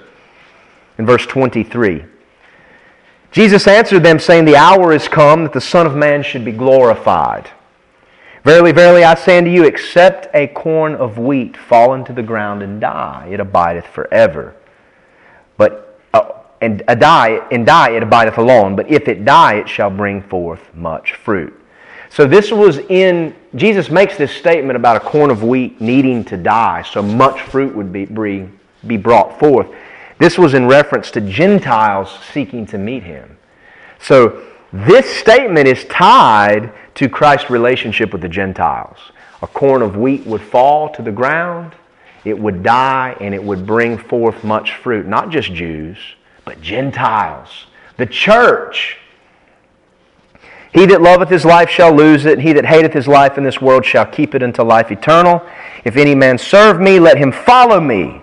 [0.97, 2.05] in verse 23.
[3.33, 6.53] Jesus answered them, saying, The hour is come that the Son of Man should be
[6.53, 7.51] glorified.
[8.45, 12.63] Verily, verily, I say unto you, except a corn of wheat fall into the ground
[12.63, 14.55] and die, it abideth forever.
[15.57, 18.77] But uh, and a die and die it abideth alone.
[18.77, 21.59] But if it die, it shall bring forth much fruit.
[22.11, 26.37] So this was in Jesus makes this statement about a corn of wheat needing to
[26.37, 28.05] die, so much fruit would be
[28.87, 29.69] be brought forth.
[30.19, 33.39] This was in reference to Gentiles seeking to meet him.
[34.01, 38.99] So this statement is tied to Christ's relationship with the Gentiles.
[39.43, 41.75] A corn of wheat would fall to the ground,
[42.25, 45.07] it would die, and it would bring forth much fruit.
[45.07, 45.99] Not just Jews,
[46.45, 47.67] but Gentiles.
[47.97, 48.97] The church.
[50.73, 53.45] He that loveth his life shall lose it, and he that hateth his life in
[53.45, 55.43] this world shall keep it unto life eternal.
[55.85, 58.23] If any man serve me, let him follow me.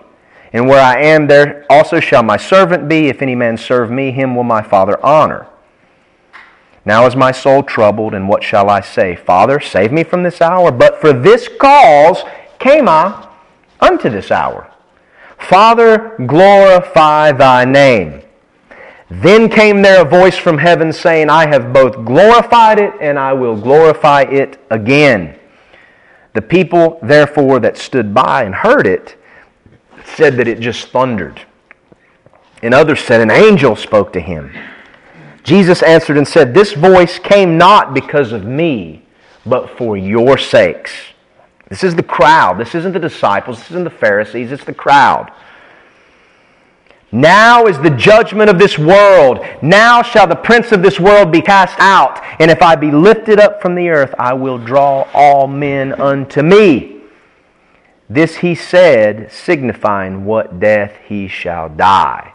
[0.52, 3.08] And where I am, there also shall my servant be.
[3.08, 5.46] If any man serve me, him will my Father honor.
[6.84, 9.14] Now is my soul troubled, and what shall I say?
[9.14, 10.72] Father, save me from this hour.
[10.72, 12.24] But for this cause
[12.58, 13.28] came I
[13.80, 14.68] unto this hour.
[15.38, 18.22] Father, glorify thy name.
[19.10, 23.32] Then came there a voice from heaven saying, I have both glorified it, and I
[23.32, 25.38] will glorify it again.
[26.34, 29.16] The people, therefore, that stood by and heard it,
[30.04, 31.42] said that it just thundered.
[32.62, 34.50] And others said, An angel spoke to him.
[35.42, 39.02] Jesus answered and said, This voice came not because of me,
[39.44, 40.92] but for your sakes.
[41.68, 42.58] This is the crowd.
[42.58, 43.58] This isn't the disciples.
[43.58, 44.52] This isn't the Pharisees.
[44.52, 45.32] It's the crowd.
[47.10, 49.44] Now is the judgment of this world.
[49.60, 52.22] Now shall the prince of this world be cast out.
[52.40, 56.42] And if I be lifted up from the earth, I will draw all men unto
[56.42, 57.02] me.
[58.08, 62.31] This he said, signifying what death he shall die.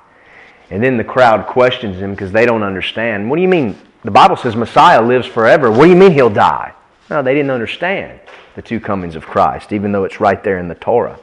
[0.70, 3.30] And then the crowd questions him because they don't understand.
[3.30, 3.78] What do you mean?
[4.04, 5.72] The Bible says Messiah lives forever.
[5.72, 6.74] What do you mean he'll die?
[7.10, 8.20] No, they didn't understand
[8.56, 11.20] the two comings of Christ, even though it's right there in the Torah.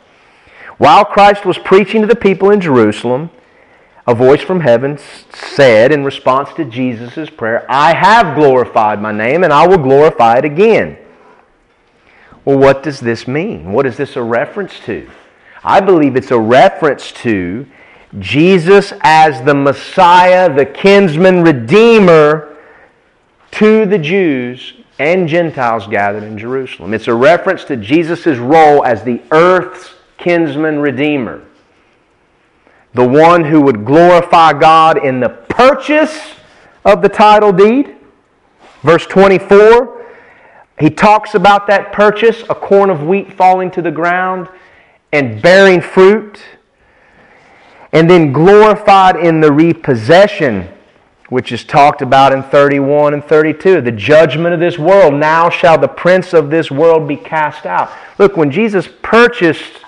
[0.78, 3.30] While Christ was preaching to the people in Jerusalem,
[4.07, 4.99] a voice from heaven
[5.32, 10.38] said in response to Jesus' prayer, I have glorified my name and I will glorify
[10.38, 10.99] it again.
[12.45, 13.72] Well, what does this mean?
[13.72, 15.11] What is this a reference to?
[15.62, 17.66] I believe it's a reference to
[18.19, 22.57] Jesus as the Messiah, the kinsman redeemer
[23.53, 26.95] to the Jews and Gentiles gathered in Jerusalem.
[26.95, 31.43] It's a reference to Jesus' role as the earth's kinsman redeemer
[32.95, 36.35] the one who would glorify God in the purchase
[36.85, 37.97] of the title deed.
[38.83, 40.07] Verse 24,
[40.79, 44.49] he talks about that purchase a corn of wheat falling to the ground
[45.12, 46.41] and bearing fruit.
[47.95, 50.68] And then glorified in the repossession,
[51.28, 53.80] which is talked about in 31 and 32.
[53.80, 55.14] The judgment of this world.
[55.14, 57.90] Now shall the prince of this world be cast out.
[58.18, 59.80] Look, when Jesus purchased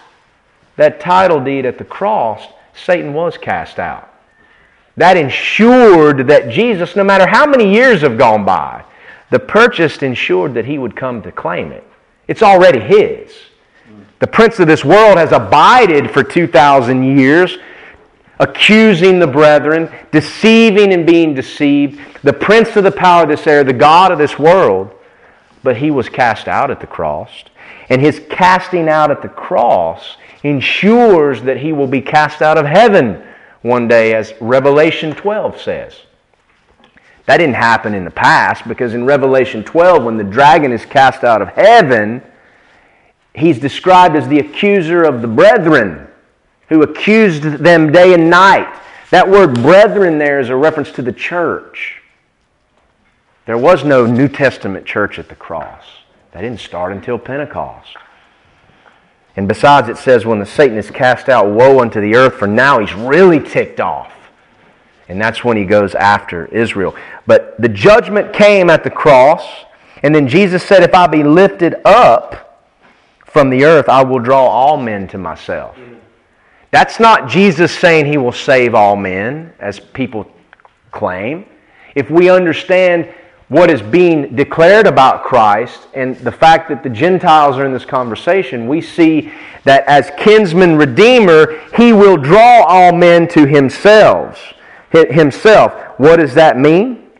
[0.76, 4.12] that title deed at the cross, Satan was cast out.
[4.96, 8.84] That ensured that Jesus, no matter how many years have gone by,
[9.30, 11.84] the purchase ensured that he would come to claim it.
[12.28, 13.32] It's already his.
[14.18, 17.58] The prince of this world has abided for 2,000 years,
[18.38, 22.00] accusing the brethren, deceiving and being deceived.
[22.22, 24.92] The prince of the power of this air, the God of this world.
[25.62, 27.30] But he was cast out at the cross.
[27.88, 32.66] And his casting out at the cross ensures that he will be cast out of
[32.66, 33.22] heaven
[33.62, 35.94] one day, as Revelation 12 says.
[37.26, 41.24] That didn't happen in the past because in Revelation 12, when the dragon is cast
[41.24, 42.22] out of heaven,
[43.34, 46.05] he's described as the accuser of the brethren
[46.68, 48.80] who accused them day and night.
[49.10, 52.02] That word brethren there is a reference to the church.
[53.46, 55.84] There was no New Testament church at the cross.
[56.32, 57.96] That didn't start until Pentecost.
[59.36, 62.48] And besides, it says, when the Satan is cast out, woe unto the earth, for
[62.48, 64.12] now he's really ticked off.
[65.08, 66.96] And that's when he goes after Israel.
[67.26, 69.46] But the judgment came at the cross,
[70.02, 72.66] and then Jesus said, If I be lifted up
[73.24, 75.76] from the earth, I will draw all men to myself.
[76.70, 80.30] That's not Jesus saying he will save all men, as people
[80.90, 81.46] claim.
[81.94, 83.08] If we understand
[83.48, 87.84] what is being declared about Christ and the fact that the Gentiles are in this
[87.84, 89.32] conversation, we see
[89.64, 94.54] that as kinsman redeemer, he will draw all men to himself.
[94.90, 95.72] Himself.
[95.98, 97.10] What does that mean?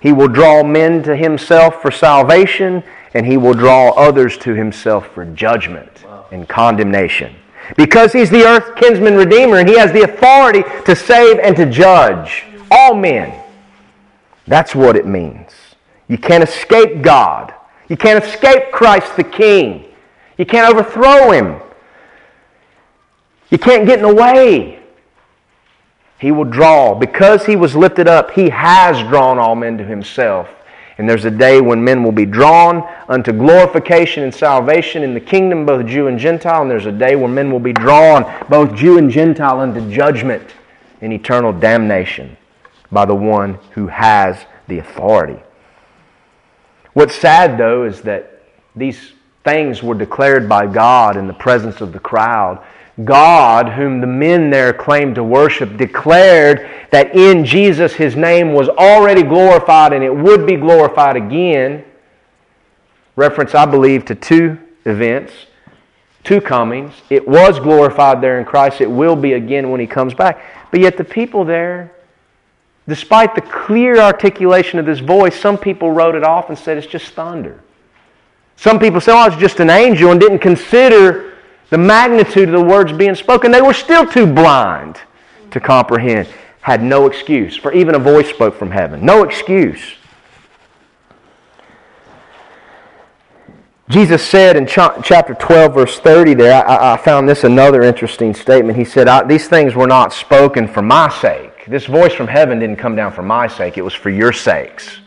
[0.00, 2.82] He will draw men to himself for salvation,
[3.14, 7.34] and he will draw others to himself for judgment and condemnation.
[7.76, 11.66] Because he's the earth kinsman redeemer, and he has the authority to save and to
[11.66, 13.42] judge all men.
[14.46, 15.50] That's what it means.
[16.08, 17.52] You can't escape God.
[17.88, 19.84] You can't escape Christ the King.
[20.38, 21.60] You can't overthrow him.
[23.50, 24.80] You can't get in the way.
[26.18, 26.94] He will draw.
[26.94, 30.48] Because he was lifted up, he has drawn all men to himself.
[30.98, 35.20] And there's a day when men will be drawn unto glorification and salvation in the
[35.20, 36.62] kingdom, both Jew and Gentile.
[36.62, 40.54] And there's a day when men will be drawn, both Jew and Gentile, unto judgment
[41.02, 42.36] and eternal damnation
[42.90, 45.38] by the one who has the authority.
[46.94, 48.42] What's sad, though, is that
[48.74, 49.12] these
[49.44, 52.64] things were declared by God in the presence of the crowd.
[53.04, 58.68] God, whom the men there claimed to worship, declared that in Jesus his name was
[58.68, 61.84] already glorified and it would be glorified again.
[63.16, 65.32] Reference, I believe, to two events,
[66.24, 66.92] two comings.
[67.10, 70.42] It was glorified there in Christ, it will be again when he comes back.
[70.70, 71.92] But yet the people there
[72.88, 76.86] Despite the clear articulation of this voice, some people wrote it off and said it's
[76.86, 77.60] just thunder.
[78.56, 81.25] Some people said, oh, it's just an angel and didn't consider
[81.70, 83.50] the magnitude of the words being spoken.
[83.50, 85.00] They were still too blind
[85.50, 86.28] to comprehend.
[86.60, 89.04] Had no excuse, for even a voice spoke from heaven.
[89.04, 89.80] No excuse.
[93.88, 98.76] Jesus said in chapter 12, verse 30 there, I, found this another interesting statement.
[98.76, 102.76] He said, These things were not spoken for my sake this voice from heaven didn't
[102.76, 104.98] come down for my sake, it was for your sakes.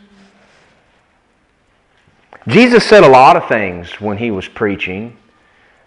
[2.48, 5.16] Jesus said a lot of things when he was preaching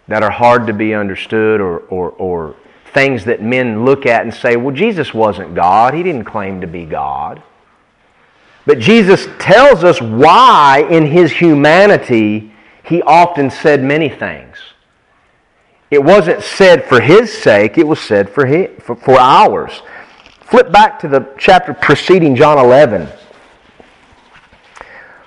[0.08, 2.56] that are hard to be understood or, or, or
[2.92, 5.94] things that men look at and say, well, Jesus wasn't God.
[5.94, 7.42] He didn't claim to be God.
[8.66, 12.52] But Jesus tells us why, in his humanity,
[12.82, 14.58] he often said many things.
[15.90, 19.82] It wasn't said for his sake, it was said for, his, for, for ours.
[20.40, 23.08] Flip back to the chapter preceding John 11,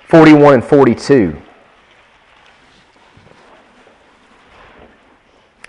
[0.08, 1.40] 41 and 42.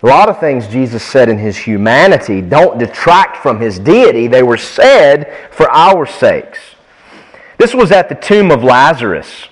[0.01, 4.27] A lot of things Jesus said in his humanity don't detract from his deity.
[4.27, 6.59] They were said for our sakes.
[7.57, 9.47] This was at the tomb of Lazarus.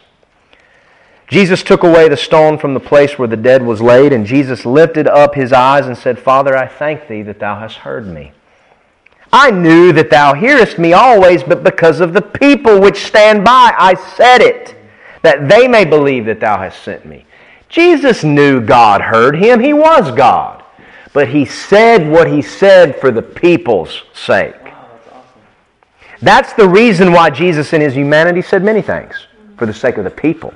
[1.27, 4.65] Jesus took away the stone from the place where the dead was laid, and Jesus
[4.65, 8.31] lifted up his eyes and said, Father, I thank thee that thou hast heard me.
[9.33, 13.73] I knew that thou hearest me always, but because of the people which stand by,
[13.77, 14.73] I said it,
[15.21, 17.25] that they may believe that thou hast sent me.
[17.69, 19.59] Jesus knew God heard him.
[19.59, 20.63] He was God.
[21.13, 24.55] But he said what he said for the people's sake.
[26.21, 30.03] That's the reason why Jesus in his humanity said many things for the sake of
[30.03, 30.53] the people.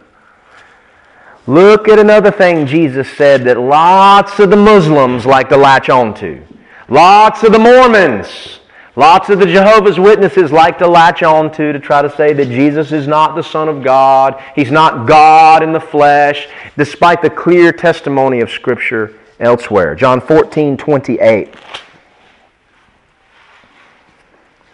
[1.47, 6.41] Look at another thing Jesus said that lots of the Muslims like to latch onto.
[6.87, 8.59] Lots of the Mormons,
[9.01, 12.45] lots of the Jehovah's Witnesses like to latch onto to to try to say that
[12.45, 14.39] Jesus is not the Son of God.
[14.53, 16.47] He's not God in the flesh,
[16.77, 19.95] despite the clear testimony of Scripture elsewhere.
[19.95, 21.55] John 14, 28.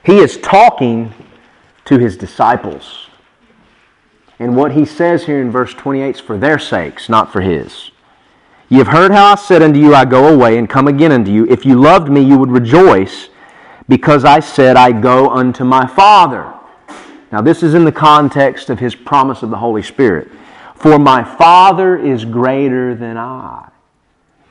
[0.03, 1.13] He is talking
[1.85, 3.09] to his disciples.
[4.39, 7.91] And what he says here in verse 28 is for their sakes, not for his.
[8.67, 11.31] You have heard how I said unto you, I go away and come again unto
[11.31, 11.47] you.
[11.47, 13.29] If you loved me, you would rejoice,
[13.87, 16.53] because I said, I go unto my Father.
[17.31, 20.29] Now, this is in the context of his promise of the Holy Spirit.
[20.75, 23.69] For my Father is greater than I.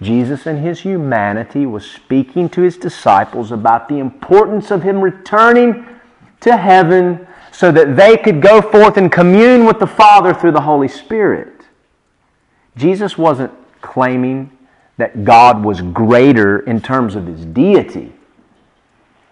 [0.02, 5.86] Jesus in his humanity was speaking to his disciples about the importance of him returning
[6.40, 10.60] to heaven so that they could go forth and commune with the Father through the
[10.60, 11.62] Holy Spirit.
[12.76, 14.50] Jesus wasn't claiming
[14.98, 18.12] that God was greater in terms of his deity.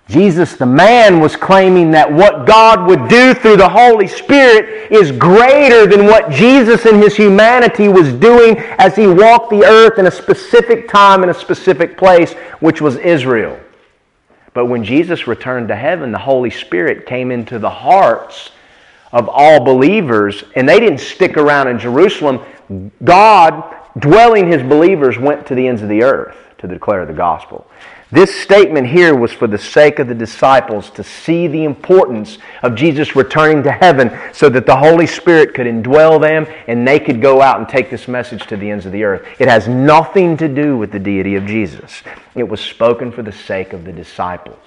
[0.09, 5.11] Jesus, the man, was claiming that what God would do through the Holy Spirit is
[5.11, 10.07] greater than what Jesus in his humanity was doing as he walked the earth in
[10.07, 13.59] a specific time in a specific place, which was Israel.
[14.53, 18.51] But when Jesus returned to heaven, the Holy Spirit came into the hearts
[19.11, 22.41] of all believers, and they didn't stick around in Jerusalem.
[23.03, 27.67] God, dwelling his believers, went to the ends of the earth to declare the gospel.
[28.15, 32.77] This statement here was for the sake of the disciples to see the importance of
[32.77, 37.21] Jesus returning to heaven so that the Holy Spirit could indwell them and they could
[37.21, 39.27] go out and take this message to the ends of the earth.
[39.41, 42.05] It has nothing to do with the deity of Jesus.
[42.37, 44.63] It was spoken for the sake of the disciples.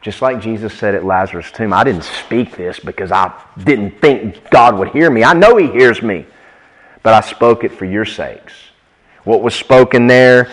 [0.00, 3.30] Just like Jesus said at Lazarus' tomb, I didn't speak this because I
[3.62, 5.22] didn't think God would hear me.
[5.22, 6.24] I know He hears me,
[7.02, 8.54] but I spoke it for your sakes.
[9.24, 10.50] What was spoken there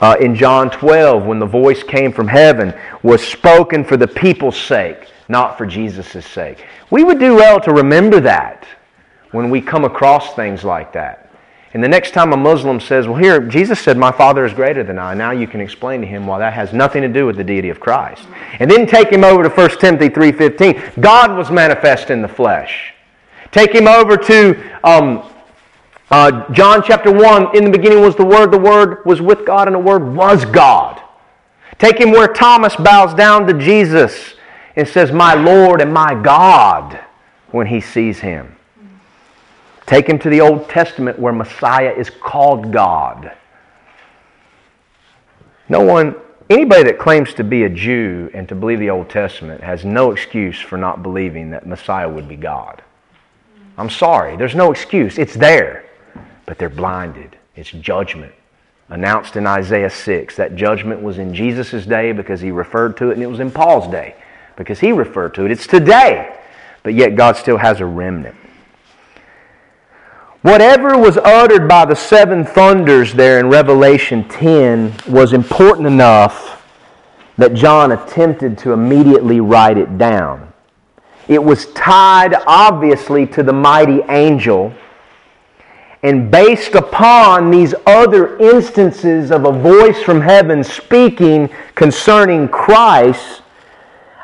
[0.00, 4.58] uh, in John 12 when the voice came from heaven was spoken for the people's
[4.58, 6.64] sake, not for Jesus' sake.
[6.90, 8.66] We would do well to remember that
[9.30, 11.30] when we come across things like that.
[11.72, 14.82] And the next time a Muslim says, Well, here, Jesus said, My Father is greater
[14.82, 17.36] than I, now you can explain to him why that has nothing to do with
[17.36, 18.26] the deity of Christ.
[18.58, 21.00] And then take him over to 1 Timothy 3.15.
[21.00, 22.92] God was manifest in the flesh.
[23.52, 25.32] Take him over to um,
[26.10, 29.68] uh, John chapter 1, in the beginning was the Word, the Word was with God,
[29.68, 31.00] and the Word was God.
[31.78, 34.34] Take him where Thomas bows down to Jesus
[34.74, 36.98] and says, My Lord and my God,
[37.52, 38.56] when he sees him.
[39.86, 43.32] Take him to the Old Testament where Messiah is called God.
[45.68, 46.16] No one,
[46.48, 50.10] anybody that claims to be a Jew and to believe the Old Testament has no
[50.10, 52.82] excuse for not believing that Messiah would be God.
[53.78, 55.16] I'm sorry, there's no excuse.
[55.16, 55.89] It's there
[56.50, 57.36] but they're blinded.
[57.54, 58.32] It's judgment.
[58.88, 60.34] Announced in Isaiah 6.
[60.34, 63.52] That judgment was in Jesus' day because he referred to it, and it was in
[63.52, 64.16] Paul's day
[64.56, 65.52] because he referred to it.
[65.52, 66.36] It's today,
[66.82, 68.34] but yet God still has a remnant.
[70.42, 76.66] Whatever was uttered by the seven thunders there in Revelation 10 was important enough
[77.38, 80.52] that John attempted to immediately write it down.
[81.28, 84.74] It was tied, obviously, to the mighty angel
[86.02, 93.42] and based upon these other instances of a voice from heaven speaking concerning Christ,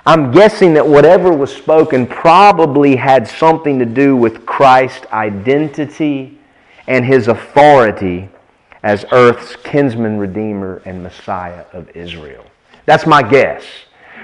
[0.07, 6.39] I'm guessing that whatever was spoken probably had something to do with Christ's identity
[6.87, 8.31] and his authority
[8.83, 12.45] as earth's kinsman, redeemer, and Messiah of Israel.
[12.87, 13.65] That's my guess.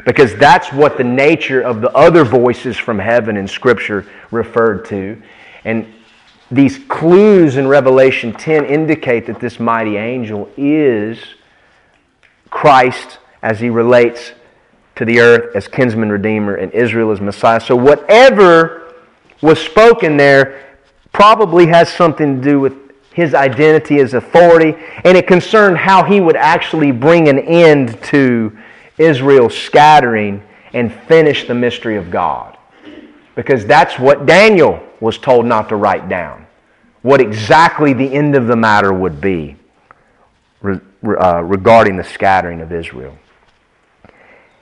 [0.06, 5.20] Because that's what the nature of the other voices from heaven in Scripture referred to.
[5.64, 5.92] And
[6.52, 11.18] these clues in Revelation 10 indicate that this mighty angel is
[12.50, 14.32] Christ as he relates
[14.96, 17.58] to the earth as kinsman redeemer and Israel as Messiah.
[17.58, 18.94] So whatever
[19.40, 20.76] was spoken there
[21.12, 22.74] probably has something to do with
[23.14, 24.74] his identity as authority,
[25.04, 28.56] and it concerned how he would actually bring an end to
[28.98, 30.42] Israel's scattering
[30.74, 32.58] and finish the mystery of God.
[33.34, 36.46] Because that's what Daniel was told not to write down.
[37.02, 39.56] What exactly the end of the matter would be
[40.64, 43.18] uh, regarding the scattering of Israel.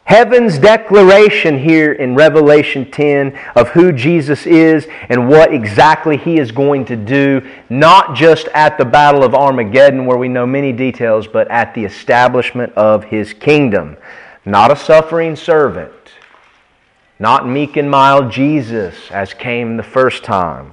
[0.05, 6.51] Heaven's declaration here in Revelation 10 of who Jesus is and what exactly he is
[6.51, 11.29] going to do, not just at the Battle of Armageddon where we know many details,
[11.29, 13.97] but at the establishment of his kingdom.
[14.45, 15.93] Not a suffering servant,
[17.21, 20.73] not meek and mild Jesus as came the first time,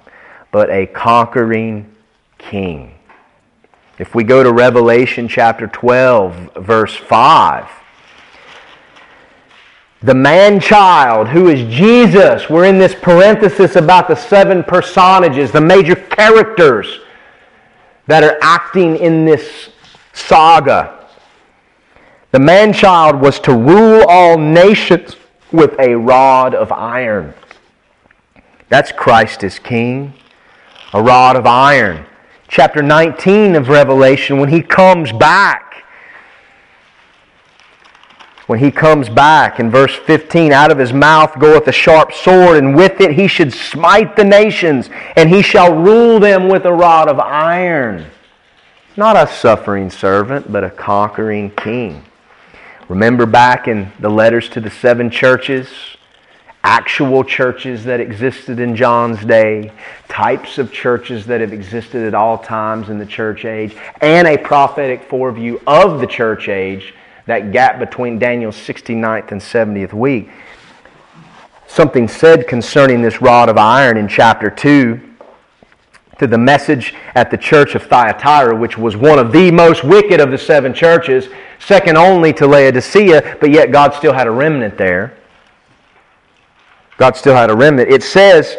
[0.51, 1.93] but a conquering
[2.37, 2.95] king.
[3.99, 7.67] If we go to Revelation chapter 12, verse 5,
[10.01, 12.49] the man child who is Jesus.
[12.49, 17.01] We're in this parenthesis about the seven personages, the major characters
[18.05, 19.69] that are acting in this
[20.13, 21.07] saga.
[22.31, 25.15] The man child was to rule all nations
[25.51, 27.33] with a rod of iron.
[28.69, 30.13] That's Christ as king,
[30.93, 32.05] a rod of iron.
[32.47, 35.67] Chapter 19 of Revelation, when he comes back,
[38.47, 42.57] when he comes back in verse 15 out of his mouth goeth a sharp sword
[42.57, 46.71] and with it he should smite the nations and he shall rule them with a
[46.73, 48.05] rod of iron
[48.95, 52.01] not a suffering servant but a conquering king
[52.89, 55.67] remember back in the letters to the seven churches
[56.67, 59.71] actual churches that existed in John's day,
[60.09, 64.37] types of churches that have existed at all times in the church age, and a
[64.37, 66.93] prophetic foreview of the church age
[67.25, 70.29] that gap between Daniel's 69th and 70th week.
[71.67, 74.99] Something said concerning this rod of iron in chapter 2
[76.19, 80.19] to the message at the church of Thyatira, which was one of the most wicked
[80.19, 84.77] of the seven churches, second only to Laodicea, but yet God still had a remnant
[84.77, 85.17] there.
[86.97, 87.89] God still had a remnant.
[87.89, 88.57] It says,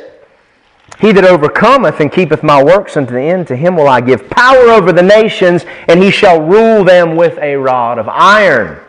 [1.00, 4.28] he that overcometh and keepeth my works unto the end, to him will I give
[4.30, 8.80] power over the nations, and he shall rule them with a rod of iron.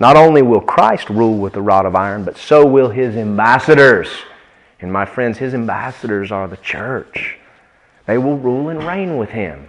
[0.00, 4.08] Not only will Christ rule with a rod of iron, but so will his ambassadors.
[4.80, 7.37] And my friends, his ambassadors are the church.
[8.08, 9.68] They will rule and reign with him.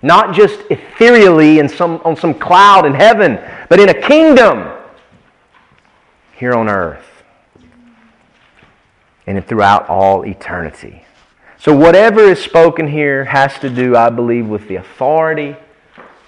[0.00, 4.72] Not just ethereally in some, on some cloud in heaven, but in a kingdom
[6.32, 7.04] here on earth
[9.26, 11.04] and throughout all eternity.
[11.58, 15.54] So, whatever is spoken here has to do, I believe, with the authority,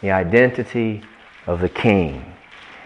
[0.03, 1.03] the identity
[1.47, 2.35] of the king.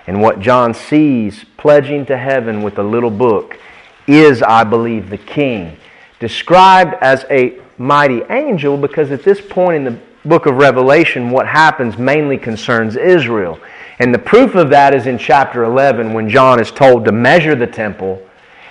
[0.07, 3.59] And what John sees pledging to heaven with the little book
[4.07, 5.77] is, I believe, the king.
[6.21, 11.47] Described as a mighty angel because at this point in the book of Revelation, what
[11.47, 13.59] happens mainly concerns Israel.
[13.99, 17.55] And the proof of that is in chapter 11 when John is told to measure
[17.55, 18.23] the temple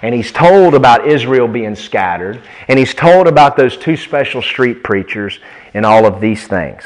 [0.02, 4.84] and he's told about Israel being scattered, and he's told about those two special street
[4.84, 5.40] preachers
[5.74, 6.84] and all of these things.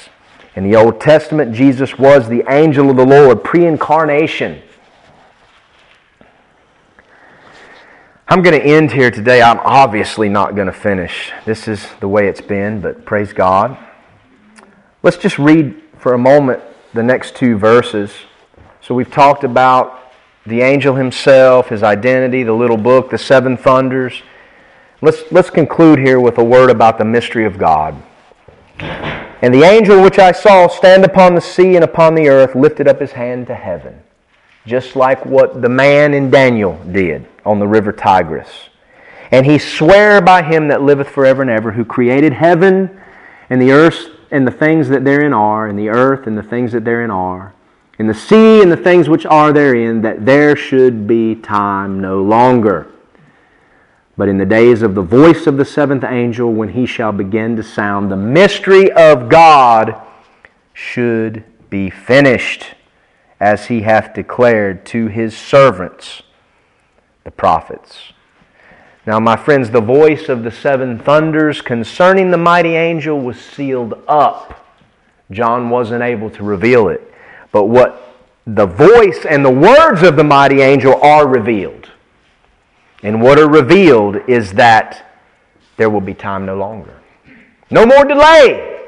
[0.55, 4.61] In the Old Testament, Jesus was the angel of the Lord, pre incarnation.
[8.27, 9.39] I'm going to end here today.
[9.39, 11.31] I'm obviously not going to finish.
[11.45, 13.77] This is the way it's been, but praise God.
[15.03, 16.63] Let's just read for a moment
[16.95, 18.11] the next two verses.
[18.81, 20.11] So we've talked about
[20.47, 24.23] the angel himself, his identity, the little book, the seven thunders.
[25.03, 28.01] Let's, let's conclude here with a word about the mystery of God.
[28.79, 32.87] And the angel which I saw stand upon the sea and upon the earth lifted
[32.87, 34.01] up his hand to heaven,
[34.65, 38.69] just like what the man in Daniel did on the river Tigris.
[39.31, 42.99] And he sware by him that liveth forever and ever, who created heaven
[43.49, 46.71] and the earth and the things that therein are, and the earth and the things
[46.71, 47.53] that therein are
[47.97, 52.21] and the sea and the things which are therein, that there should be time no
[52.21, 52.87] longer.
[54.17, 57.55] But in the days of the voice of the seventh angel, when he shall begin
[57.55, 59.95] to sound, the mystery of God
[60.73, 62.74] should be finished,
[63.39, 66.21] as he hath declared to his servants,
[67.23, 68.13] the prophets.
[69.05, 74.01] Now, my friends, the voice of the seven thunders concerning the mighty angel was sealed
[74.07, 74.65] up
[75.31, 77.13] John wasn't able to reveal it.
[77.51, 78.15] But what
[78.45, 81.91] the voice and the words of the mighty angel are revealed.
[83.03, 85.17] And what are revealed is that
[85.77, 86.93] there will be time no longer.
[87.69, 88.87] No more delay.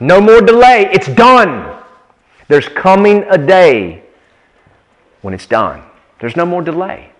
[0.00, 0.88] No more delay.
[0.92, 1.75] It's done.
[2.48, 4.02] There's coming a day
[5.22, 5.82] when it's done.
[6.20, 7.10] There's no more delay.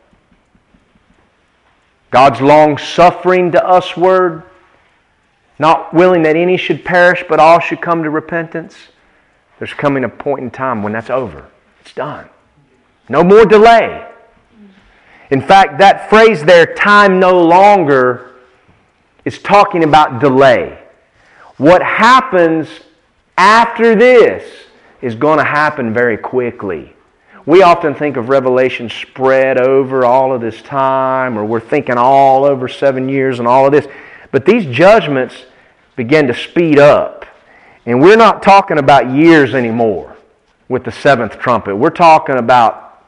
[2.11, 4.45] God's long suffering to us word,
[5.59, 8.77] not willing that any should perish, but all should come to repentance.
[9.59, 11.47] There's coming a point in time when that's over.
[11.81, 12.29] It's done.
[13.09, 14.09] No more delay.
[15.31, 18.37] In fact, that phrase there, time no longer,
[19.25, 20.79] is talking about delay.
[21.57, 22.69] What happens
[23.37, 24.66] after this
[25.03, 26.93] is going to happen very quickly.
[27.47, 32.45] We often think of Revelation spread over all of this time, or we're thinking all
[32.45, 33.87] over seven years and all of this.
[34.33, 35.45] But these judgments
[35.95, 37.25] begin to speed up.
[37.87, 40.17] And we're not talking about years anymore
[40.69, 41.77] with the seventh trumpet.
[41.77, 43.01] We're talking about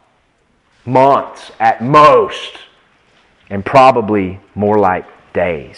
[0.87, 2.59] months at most,
[3.51, 5.77] and probably more like days.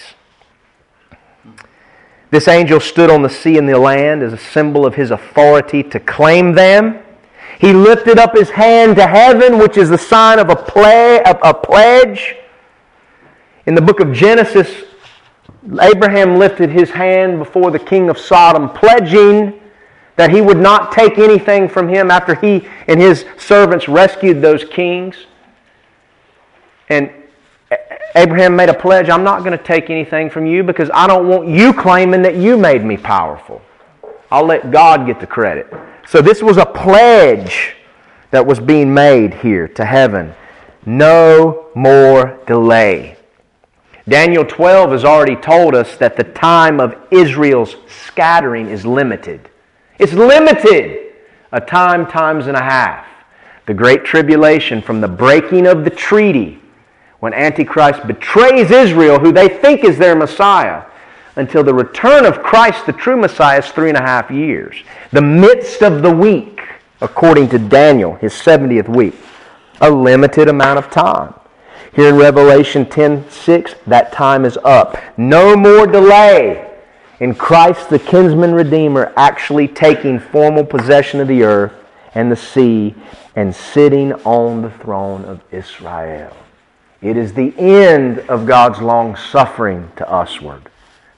[2.31, 5.83] This angel stood on the sea and the land as a symbol of his authority
[5.83, 7.03] to claim them.
[7.59, 11.55] He lifted up his hand to heaven, which is the sign of a, ple- a
[11.55, 12.37] pledge.
[13.67, 14.85] In the book of Genesis,
[15.81, 19.61] Abraham lifted his hand before the king of Sodom, pledging
[20.17, 24.65] that he would not take anything from him after he and his servants rescued those
[24.65, 25.17] kings.
[26.89, 27.13] And
[28.17, 31.29] Abraham made a pledge I'm not going to take anything from you because I don't
[31.29, 33.63] want you claiming that you made me powerful.
[34.31, 35.73] I'll let God get the credit.
[36.07, 37.75] So this was a pledge
[38.31, 40.35] that was being made here to heaven.
[40.87, 43.17] No more delay.
[44.09, 49.51] Daniel 12 has already told us that the time of Israel's scattering is limited.
[49.99, 51.13] It's limited.
[51.53, 53.07] A time, times and a half.
[53.67, 56.61] The Great Tribulation from the breaking of the treaty
[57.21, 60.85] when Antichrist betrays Israel, who they think is their Messiah,
[61.37, 64.77] until the return of Christ, the true Messiah, is three and a half years.
[65.13, 66.61] The midst of the week,
[67.01, 69.15] according to Daniel, his 70th week.
[69.81, 71.35] A limited amount of time.
[71.95, 74.99] Here in Revelation 10:6, that time is up.
[75.17, 76.67] No more delay
[77.19, 81.73] in Christ the kinsman redeemer actually taking formal possession of the earth
[82.15, 82.95] and the sea
[83.37, 86.37] and sitting on the throne of Israel.
[87.03, 90.69] It is the end of God's long suffering to usward.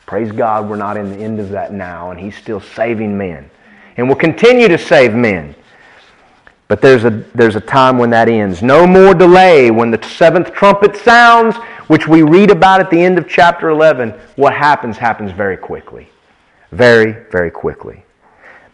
[0.06, 3.50] Praise God, we're not in the end of that now, and He's still saving men.
[3.96, 5.54] And will continue to save men.
[6.68, 8.62] But there's a, there's a time when that ends.
[8.62, 9.70] No more delay.
[9.70, 11.56] When the seventh trumpet sounds,
[11.88, 16.08] which we read about at the end of chapter 11, what happens happens very quickly.
[16.70, 18.04] Very, very quickly.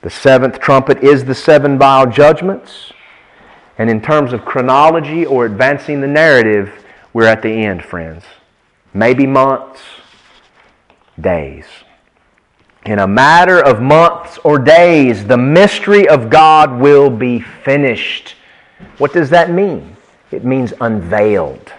[0.02, 2.92] The seventh trumpet is the seven vial judgments.
[3.78, 8.24] And in terms of chronology or advancing the narrative, we're at the end, friends.
[8.94, 9.80] Maybe months,
[11.20, 11.64] days.
[12.84, 18.34] In a matter of months or days, the mystery of God will be finished.
[18.98, 19.96] What does that mean?
[20.30, 21.72] It means unveiled.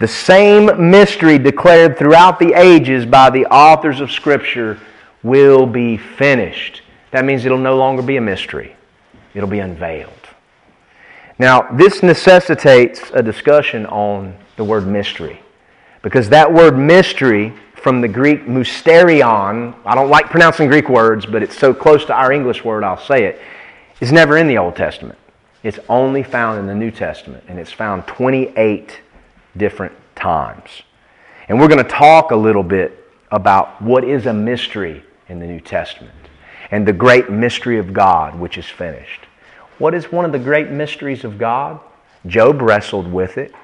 [0.00, 4.78] The same mystery declared throughout the ages by the authors of Scripture
[5.22, 6.82] will be finished.
[7.10, 8.76] That means it'll no longer be a mystery,
[9.34, 10.17] it'll be unveiled.
[11.38, 15.40] Now, this necessitates a discussion on the word mystery.
[16.02, 21.42] Because that word mystery from the Greek mysterion, I don't like pronouncing Greek words, but
[21.42, 23.40] it's so close to our English word, I'll say it,
[24.00, 25.18] is never in the Old Testament.
[25.62, 29.00] It's only found in the New Testament, and it's found 28
[29.56, 30.82] different times.
[31.48, 35.46] And we're going to talk a little bit about what is a mystery in the
[35.46, 36.14] New Testament
[36.70, 39.27] and the great mystery of God, which is finished.
[39.78, 41.80] What is one of the great mysteries of God?
[42.26, 43.54] Job wrestled with it.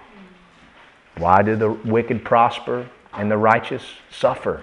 [1.19, 4.63] Why do the wicked prosper and the righteous suffer?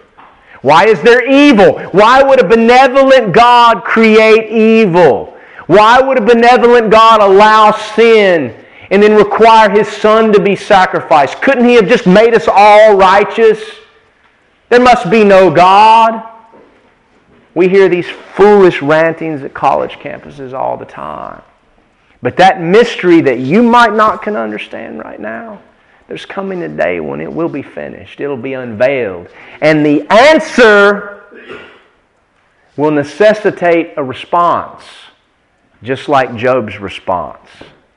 [0.62, 1.80] Why is there evil?
[1.90, 5.38] Why would a benevolent God create evil?
[5.68, 8.56] Why would a benevolent God allow sin
[8.90, 11.42] and then require his son to be sacrificed?
[11.42, 13.60] Couldn't he have just made us all righteous?
[14.70, 16.31] There must be no God.
[17.54, 21.42] We hear these foolish rantings at college campuses all the time.
[22.22, 25.62] But that mystery that you might not can understand right now,
[26.08, 28.20] there's coming a day when it will be finished.
[28.20, 29.30] It'll be unveiled.
[29.62, 31.24] And the answer
[32.78, 34.84] will necessitate a response,
[35.84, 37.48] just like Job's response.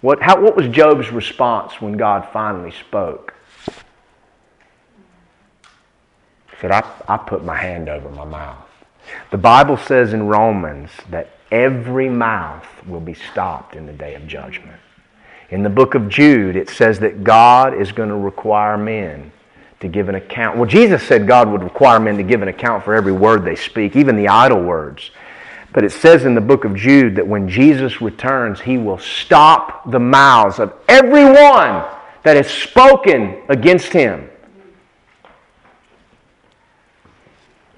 [0.00, 3.34] What, how, what was Job's response when God finally spoke?
[6.50, 8.63] He said, I, I put my hand over my mouth.
[9.30, 14.26] The Bible says in Romans that every mouth will be stopped in the day of
[14.26, 14.80] judgment.
[15.50, 19.30] In the book of Jude, it says that God is going to require men
[19.80, 20.56] to give an account.
[20.56, 23.56] Well, Jesus said God would require men to give an account for every word they
[23.56, 25.10] speak, even the idle words.
[25.72, 29.90] But it says in the book of Jude that when Jesus returns, he will stop
[29.90, 31.84] the mouths of everyone
[32.22, 34.30] that has spoken against him.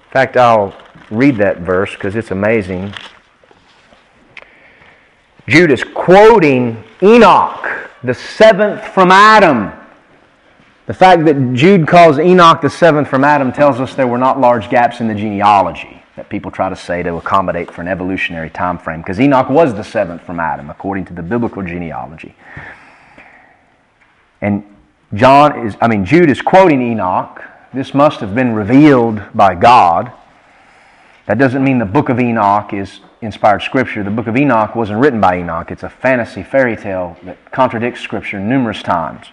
[0.05, 0.73] In fact, I'll
[1.09, 2.93] read that verse because it's amazing.
[5.47, 9.71] Jude is quoting Enoch, the seventh from Adam.
[10.87, 14.39] The fact that Jude calls Enoch the seventh from Adam tells us there were not
[14.39, 18.49] large gaps in the genealogy that people try to say to accommodate for an evolutionary
[18.49, 22.35] time frame, because Enoch was the seventh from Adam, according to the biblical genealogy.
[24.41, 24.63] And
[25.13, 27.43] John is, I mean, Jude is quoting Enoch.
[27.73, 30.11] This must have been revealed by God.
[31.27, 34.01] That doesn't mean the book of Enoch is inspired scripture.
[34.01, 35.69] The book of Enoch wasn't written by Enoch.
[35.71, 39.27] It's a fantasy fairy tale that contradicts scripture numerous times.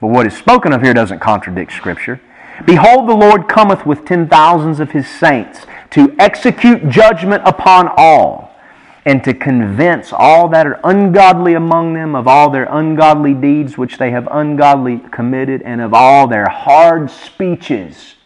[0.00, 2.20] But what is spoken of here doesn't contradict scripture.
[2.66, 8.50] Behold, the Lord cometh with ten thousands of his saints to execute judgment upon all
[9.06, 13.96] and to convince all that are ungodly among them of all their ungodly deeds which
[13.96, 18.16] they have ungodly committed and of all their hard speeches.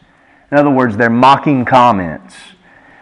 [0.51, 2.35] In other words, their mocking comments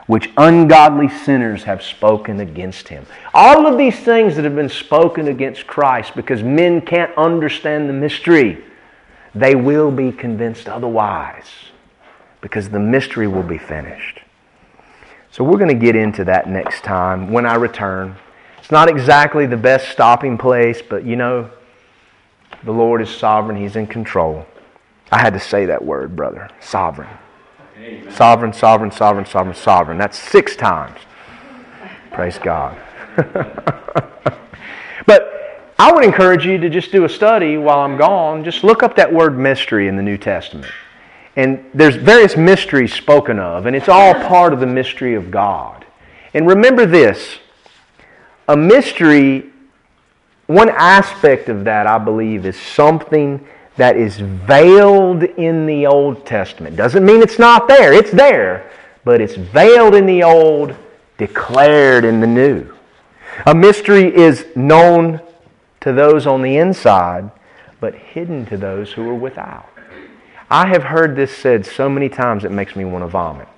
[0.07, 3.07] which ungodly sinners have spoken against him.
[3.33, 7.95] All of these things that have been spoken against Christ because men can't understand the
[7.95, 8.63] mystery,
[9.35, 11.47] they will be convinced otherwise
[12.41, 14.21] because the mystery will be finished.
[15.31, 18.17] So we're going to get into that next time when I return.
[18.59, 21.51] It's not exactly the best stopping place, but you know,
[22.63, 24.47] the Lord is sovereign, He's in control.
[25.11, 26.49] I had to say that word, brother.
[26.61, 27.09] Sovereign.
[27.77, 28.13] Amen.
[28.13, 29.99] Sovereign, sovereign, sovereign, sovereign, sovereign.
[29.99, 30.99] That's six times.
[32.13, 32.79] Praise God.
[35.07, 35.35] but
[35.79, 38.45] I would encourage you to just do a study while I'm gone.
[38.45, 40.71] Just look up that word mystery in the New Testament.
[41.37, 45.85] And there's various mysteries spoken of, and it's all part of the mystery of God.
[46.33, 47.39] And remember this
[48.47, 49.51] a mystery,
[50.47, 53.45] one aspect of that, I believe, is something
[53.77, 56.77] that is veiled in the Old Testament.
[56.77, 58.71] Doesn't mean it's not there, it's there,
[59.05, 60.75] but it's veiled in the Old,
[61.19, 62.73] declared in the New.
[63.47, 65.21] A mystery is known
[65.81, 67.31] to those on the inside,
[67.81, 69.69] but hidden to those who are without.
[70.51, 73.49] I have heard this said so many times it makes me want to vomit.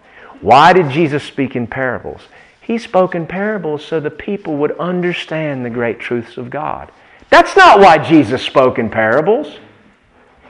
[0.40, 2.22] Why did Jesus speak in parables?
[2.60, 6.90] He spoke in parables so the people would understand the great truths of God.
[7.30, 9.58] That's not why Jesus spoke in parables.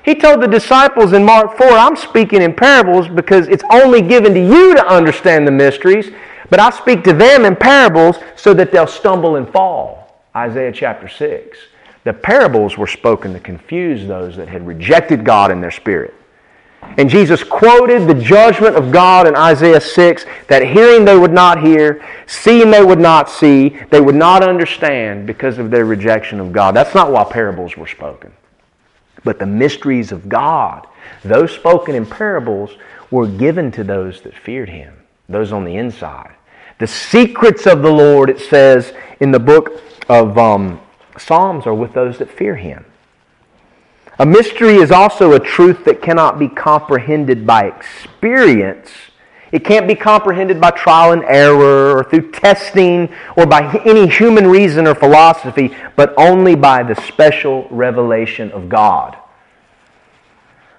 [0.07, 4.35] He told the disciples in Mark 4, I'm speaking in parables because it's only given
[4.35, 6.13] to you to understand the mysteries,
[6.49, 10.23] but I speak to them in parables so that they'll stumble and fall.
[10.37, 11.59] Isaiah chapter 6.
[12.05, 16.15] The parables were spoken to confuse those that had rejected God in their spirit.
[16.99, 21.61] And Jesus quoted the judgment of God in Isaiah 6 that hearing they would not
[21.61, 26.53] hear, seeing they would not see, they would not understand because of their rejection of
[26.53, 26.77] God.
[26.77, 28.33] That's not why parables were spoken.
[29.25, 30.87] But the mysteries of God,
[31.25, 32.71] those spoken in parables,
[33.11, 34.95] were given to those that feared Him,
[35.29, 36.35] those on the inside.
[36.79, 40.81] The secrets of the Lord, it says in the book of um,
[41.19, 42.85] Psalms, are with those that fear Him.
[44.19, 48.91] A mystery is also a truth that cannot be comprehended by experience.
[49.53, 54.47] It can't be comprehended by trial and error or through testing or by any human
[54.47, 59.17] reason or philosophy, but only by the special revelation of God.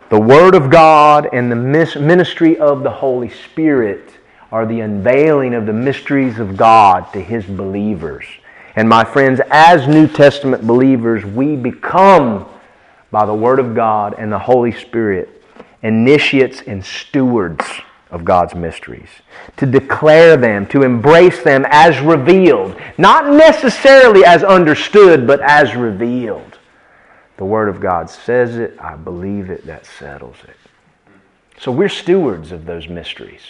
[0.10, 4.12] The Word of God and the ministry of the Holy Spirit
[4.52, 8.26] are the unveiling of the mysteries of God to His believers.
[8.76, 12.48] And my friends, as New Testament believers, we become,
[13.12, 15.44] by the Word of God and the Holy Spirit,
[15.82, 17.66] initiates and stewards
[18.10, 19.10] of God's mysteries,
[19.58, 26.58] to declare them, to embrace them as revealed, not necessarily as understood, but as revealed.
[27.38, 30.56] The Word of God says it, I believe it, that settles it.
[31.60, 33.42] So we're stewards of those mysteries.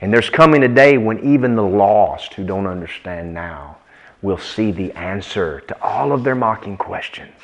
[0.00, 3.78] And there's coming a day when even the lost who don't understand now
[4.20, 7.34] will see the answer to all of their mocking questions.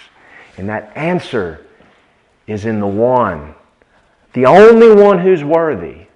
[0.56, 1.64] And that answer
[2.46, 3.55] is in the one,
[4.32, 6.07] the only one who's worthy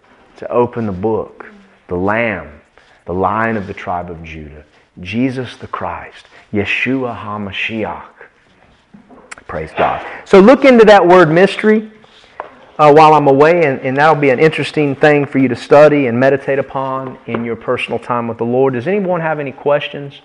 [0.43, 1.47] to open the book,
[1.87, 2.61] the Lamb,
[3.07, 4.65] the Lion of the tribe of Judah,
[5.01, 8.05] Jesus the Christ, Yeshua HaMashiach.
[9.47, 10.05] Praise God.
[10.25, 11.91] So look into that word mystery.
[12.79, 16.07] uh, while I'm away, and, and that'll be an interesting thing for you to study
[16.07, 18.75] and meditate upon in your personal time with the Lord.
[18.75, 20.21] Does anyone have any questions?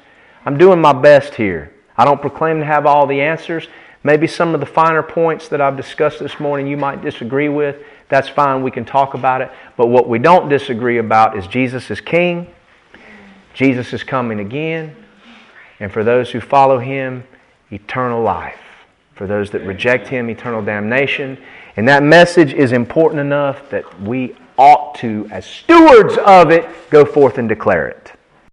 [0.45, 1.73] I'm doing my best here.
[1.97, 3.67] I don't proclaim to have all the answers.
[4.03, 7.75] Maybe some of the finer points that I've discussed this morning you might disagree with.
[8.09, 9.51] That's fine, we can talk about it.
[9.75, 12.47] But what we don't disagree about is Jesus is King,
[13.53, 14.95] Jesus is coming again,
[15.79, 17.23] and for those who follow Him,
[17.71, 18.59] eternal life.
[19.15, 21.37] For those that reject Him, eternal damnation.
[21.75, 27.03] And that message is important enough that we ought to, as stewards of it, go
[27.03, 28.11] forth and declare it.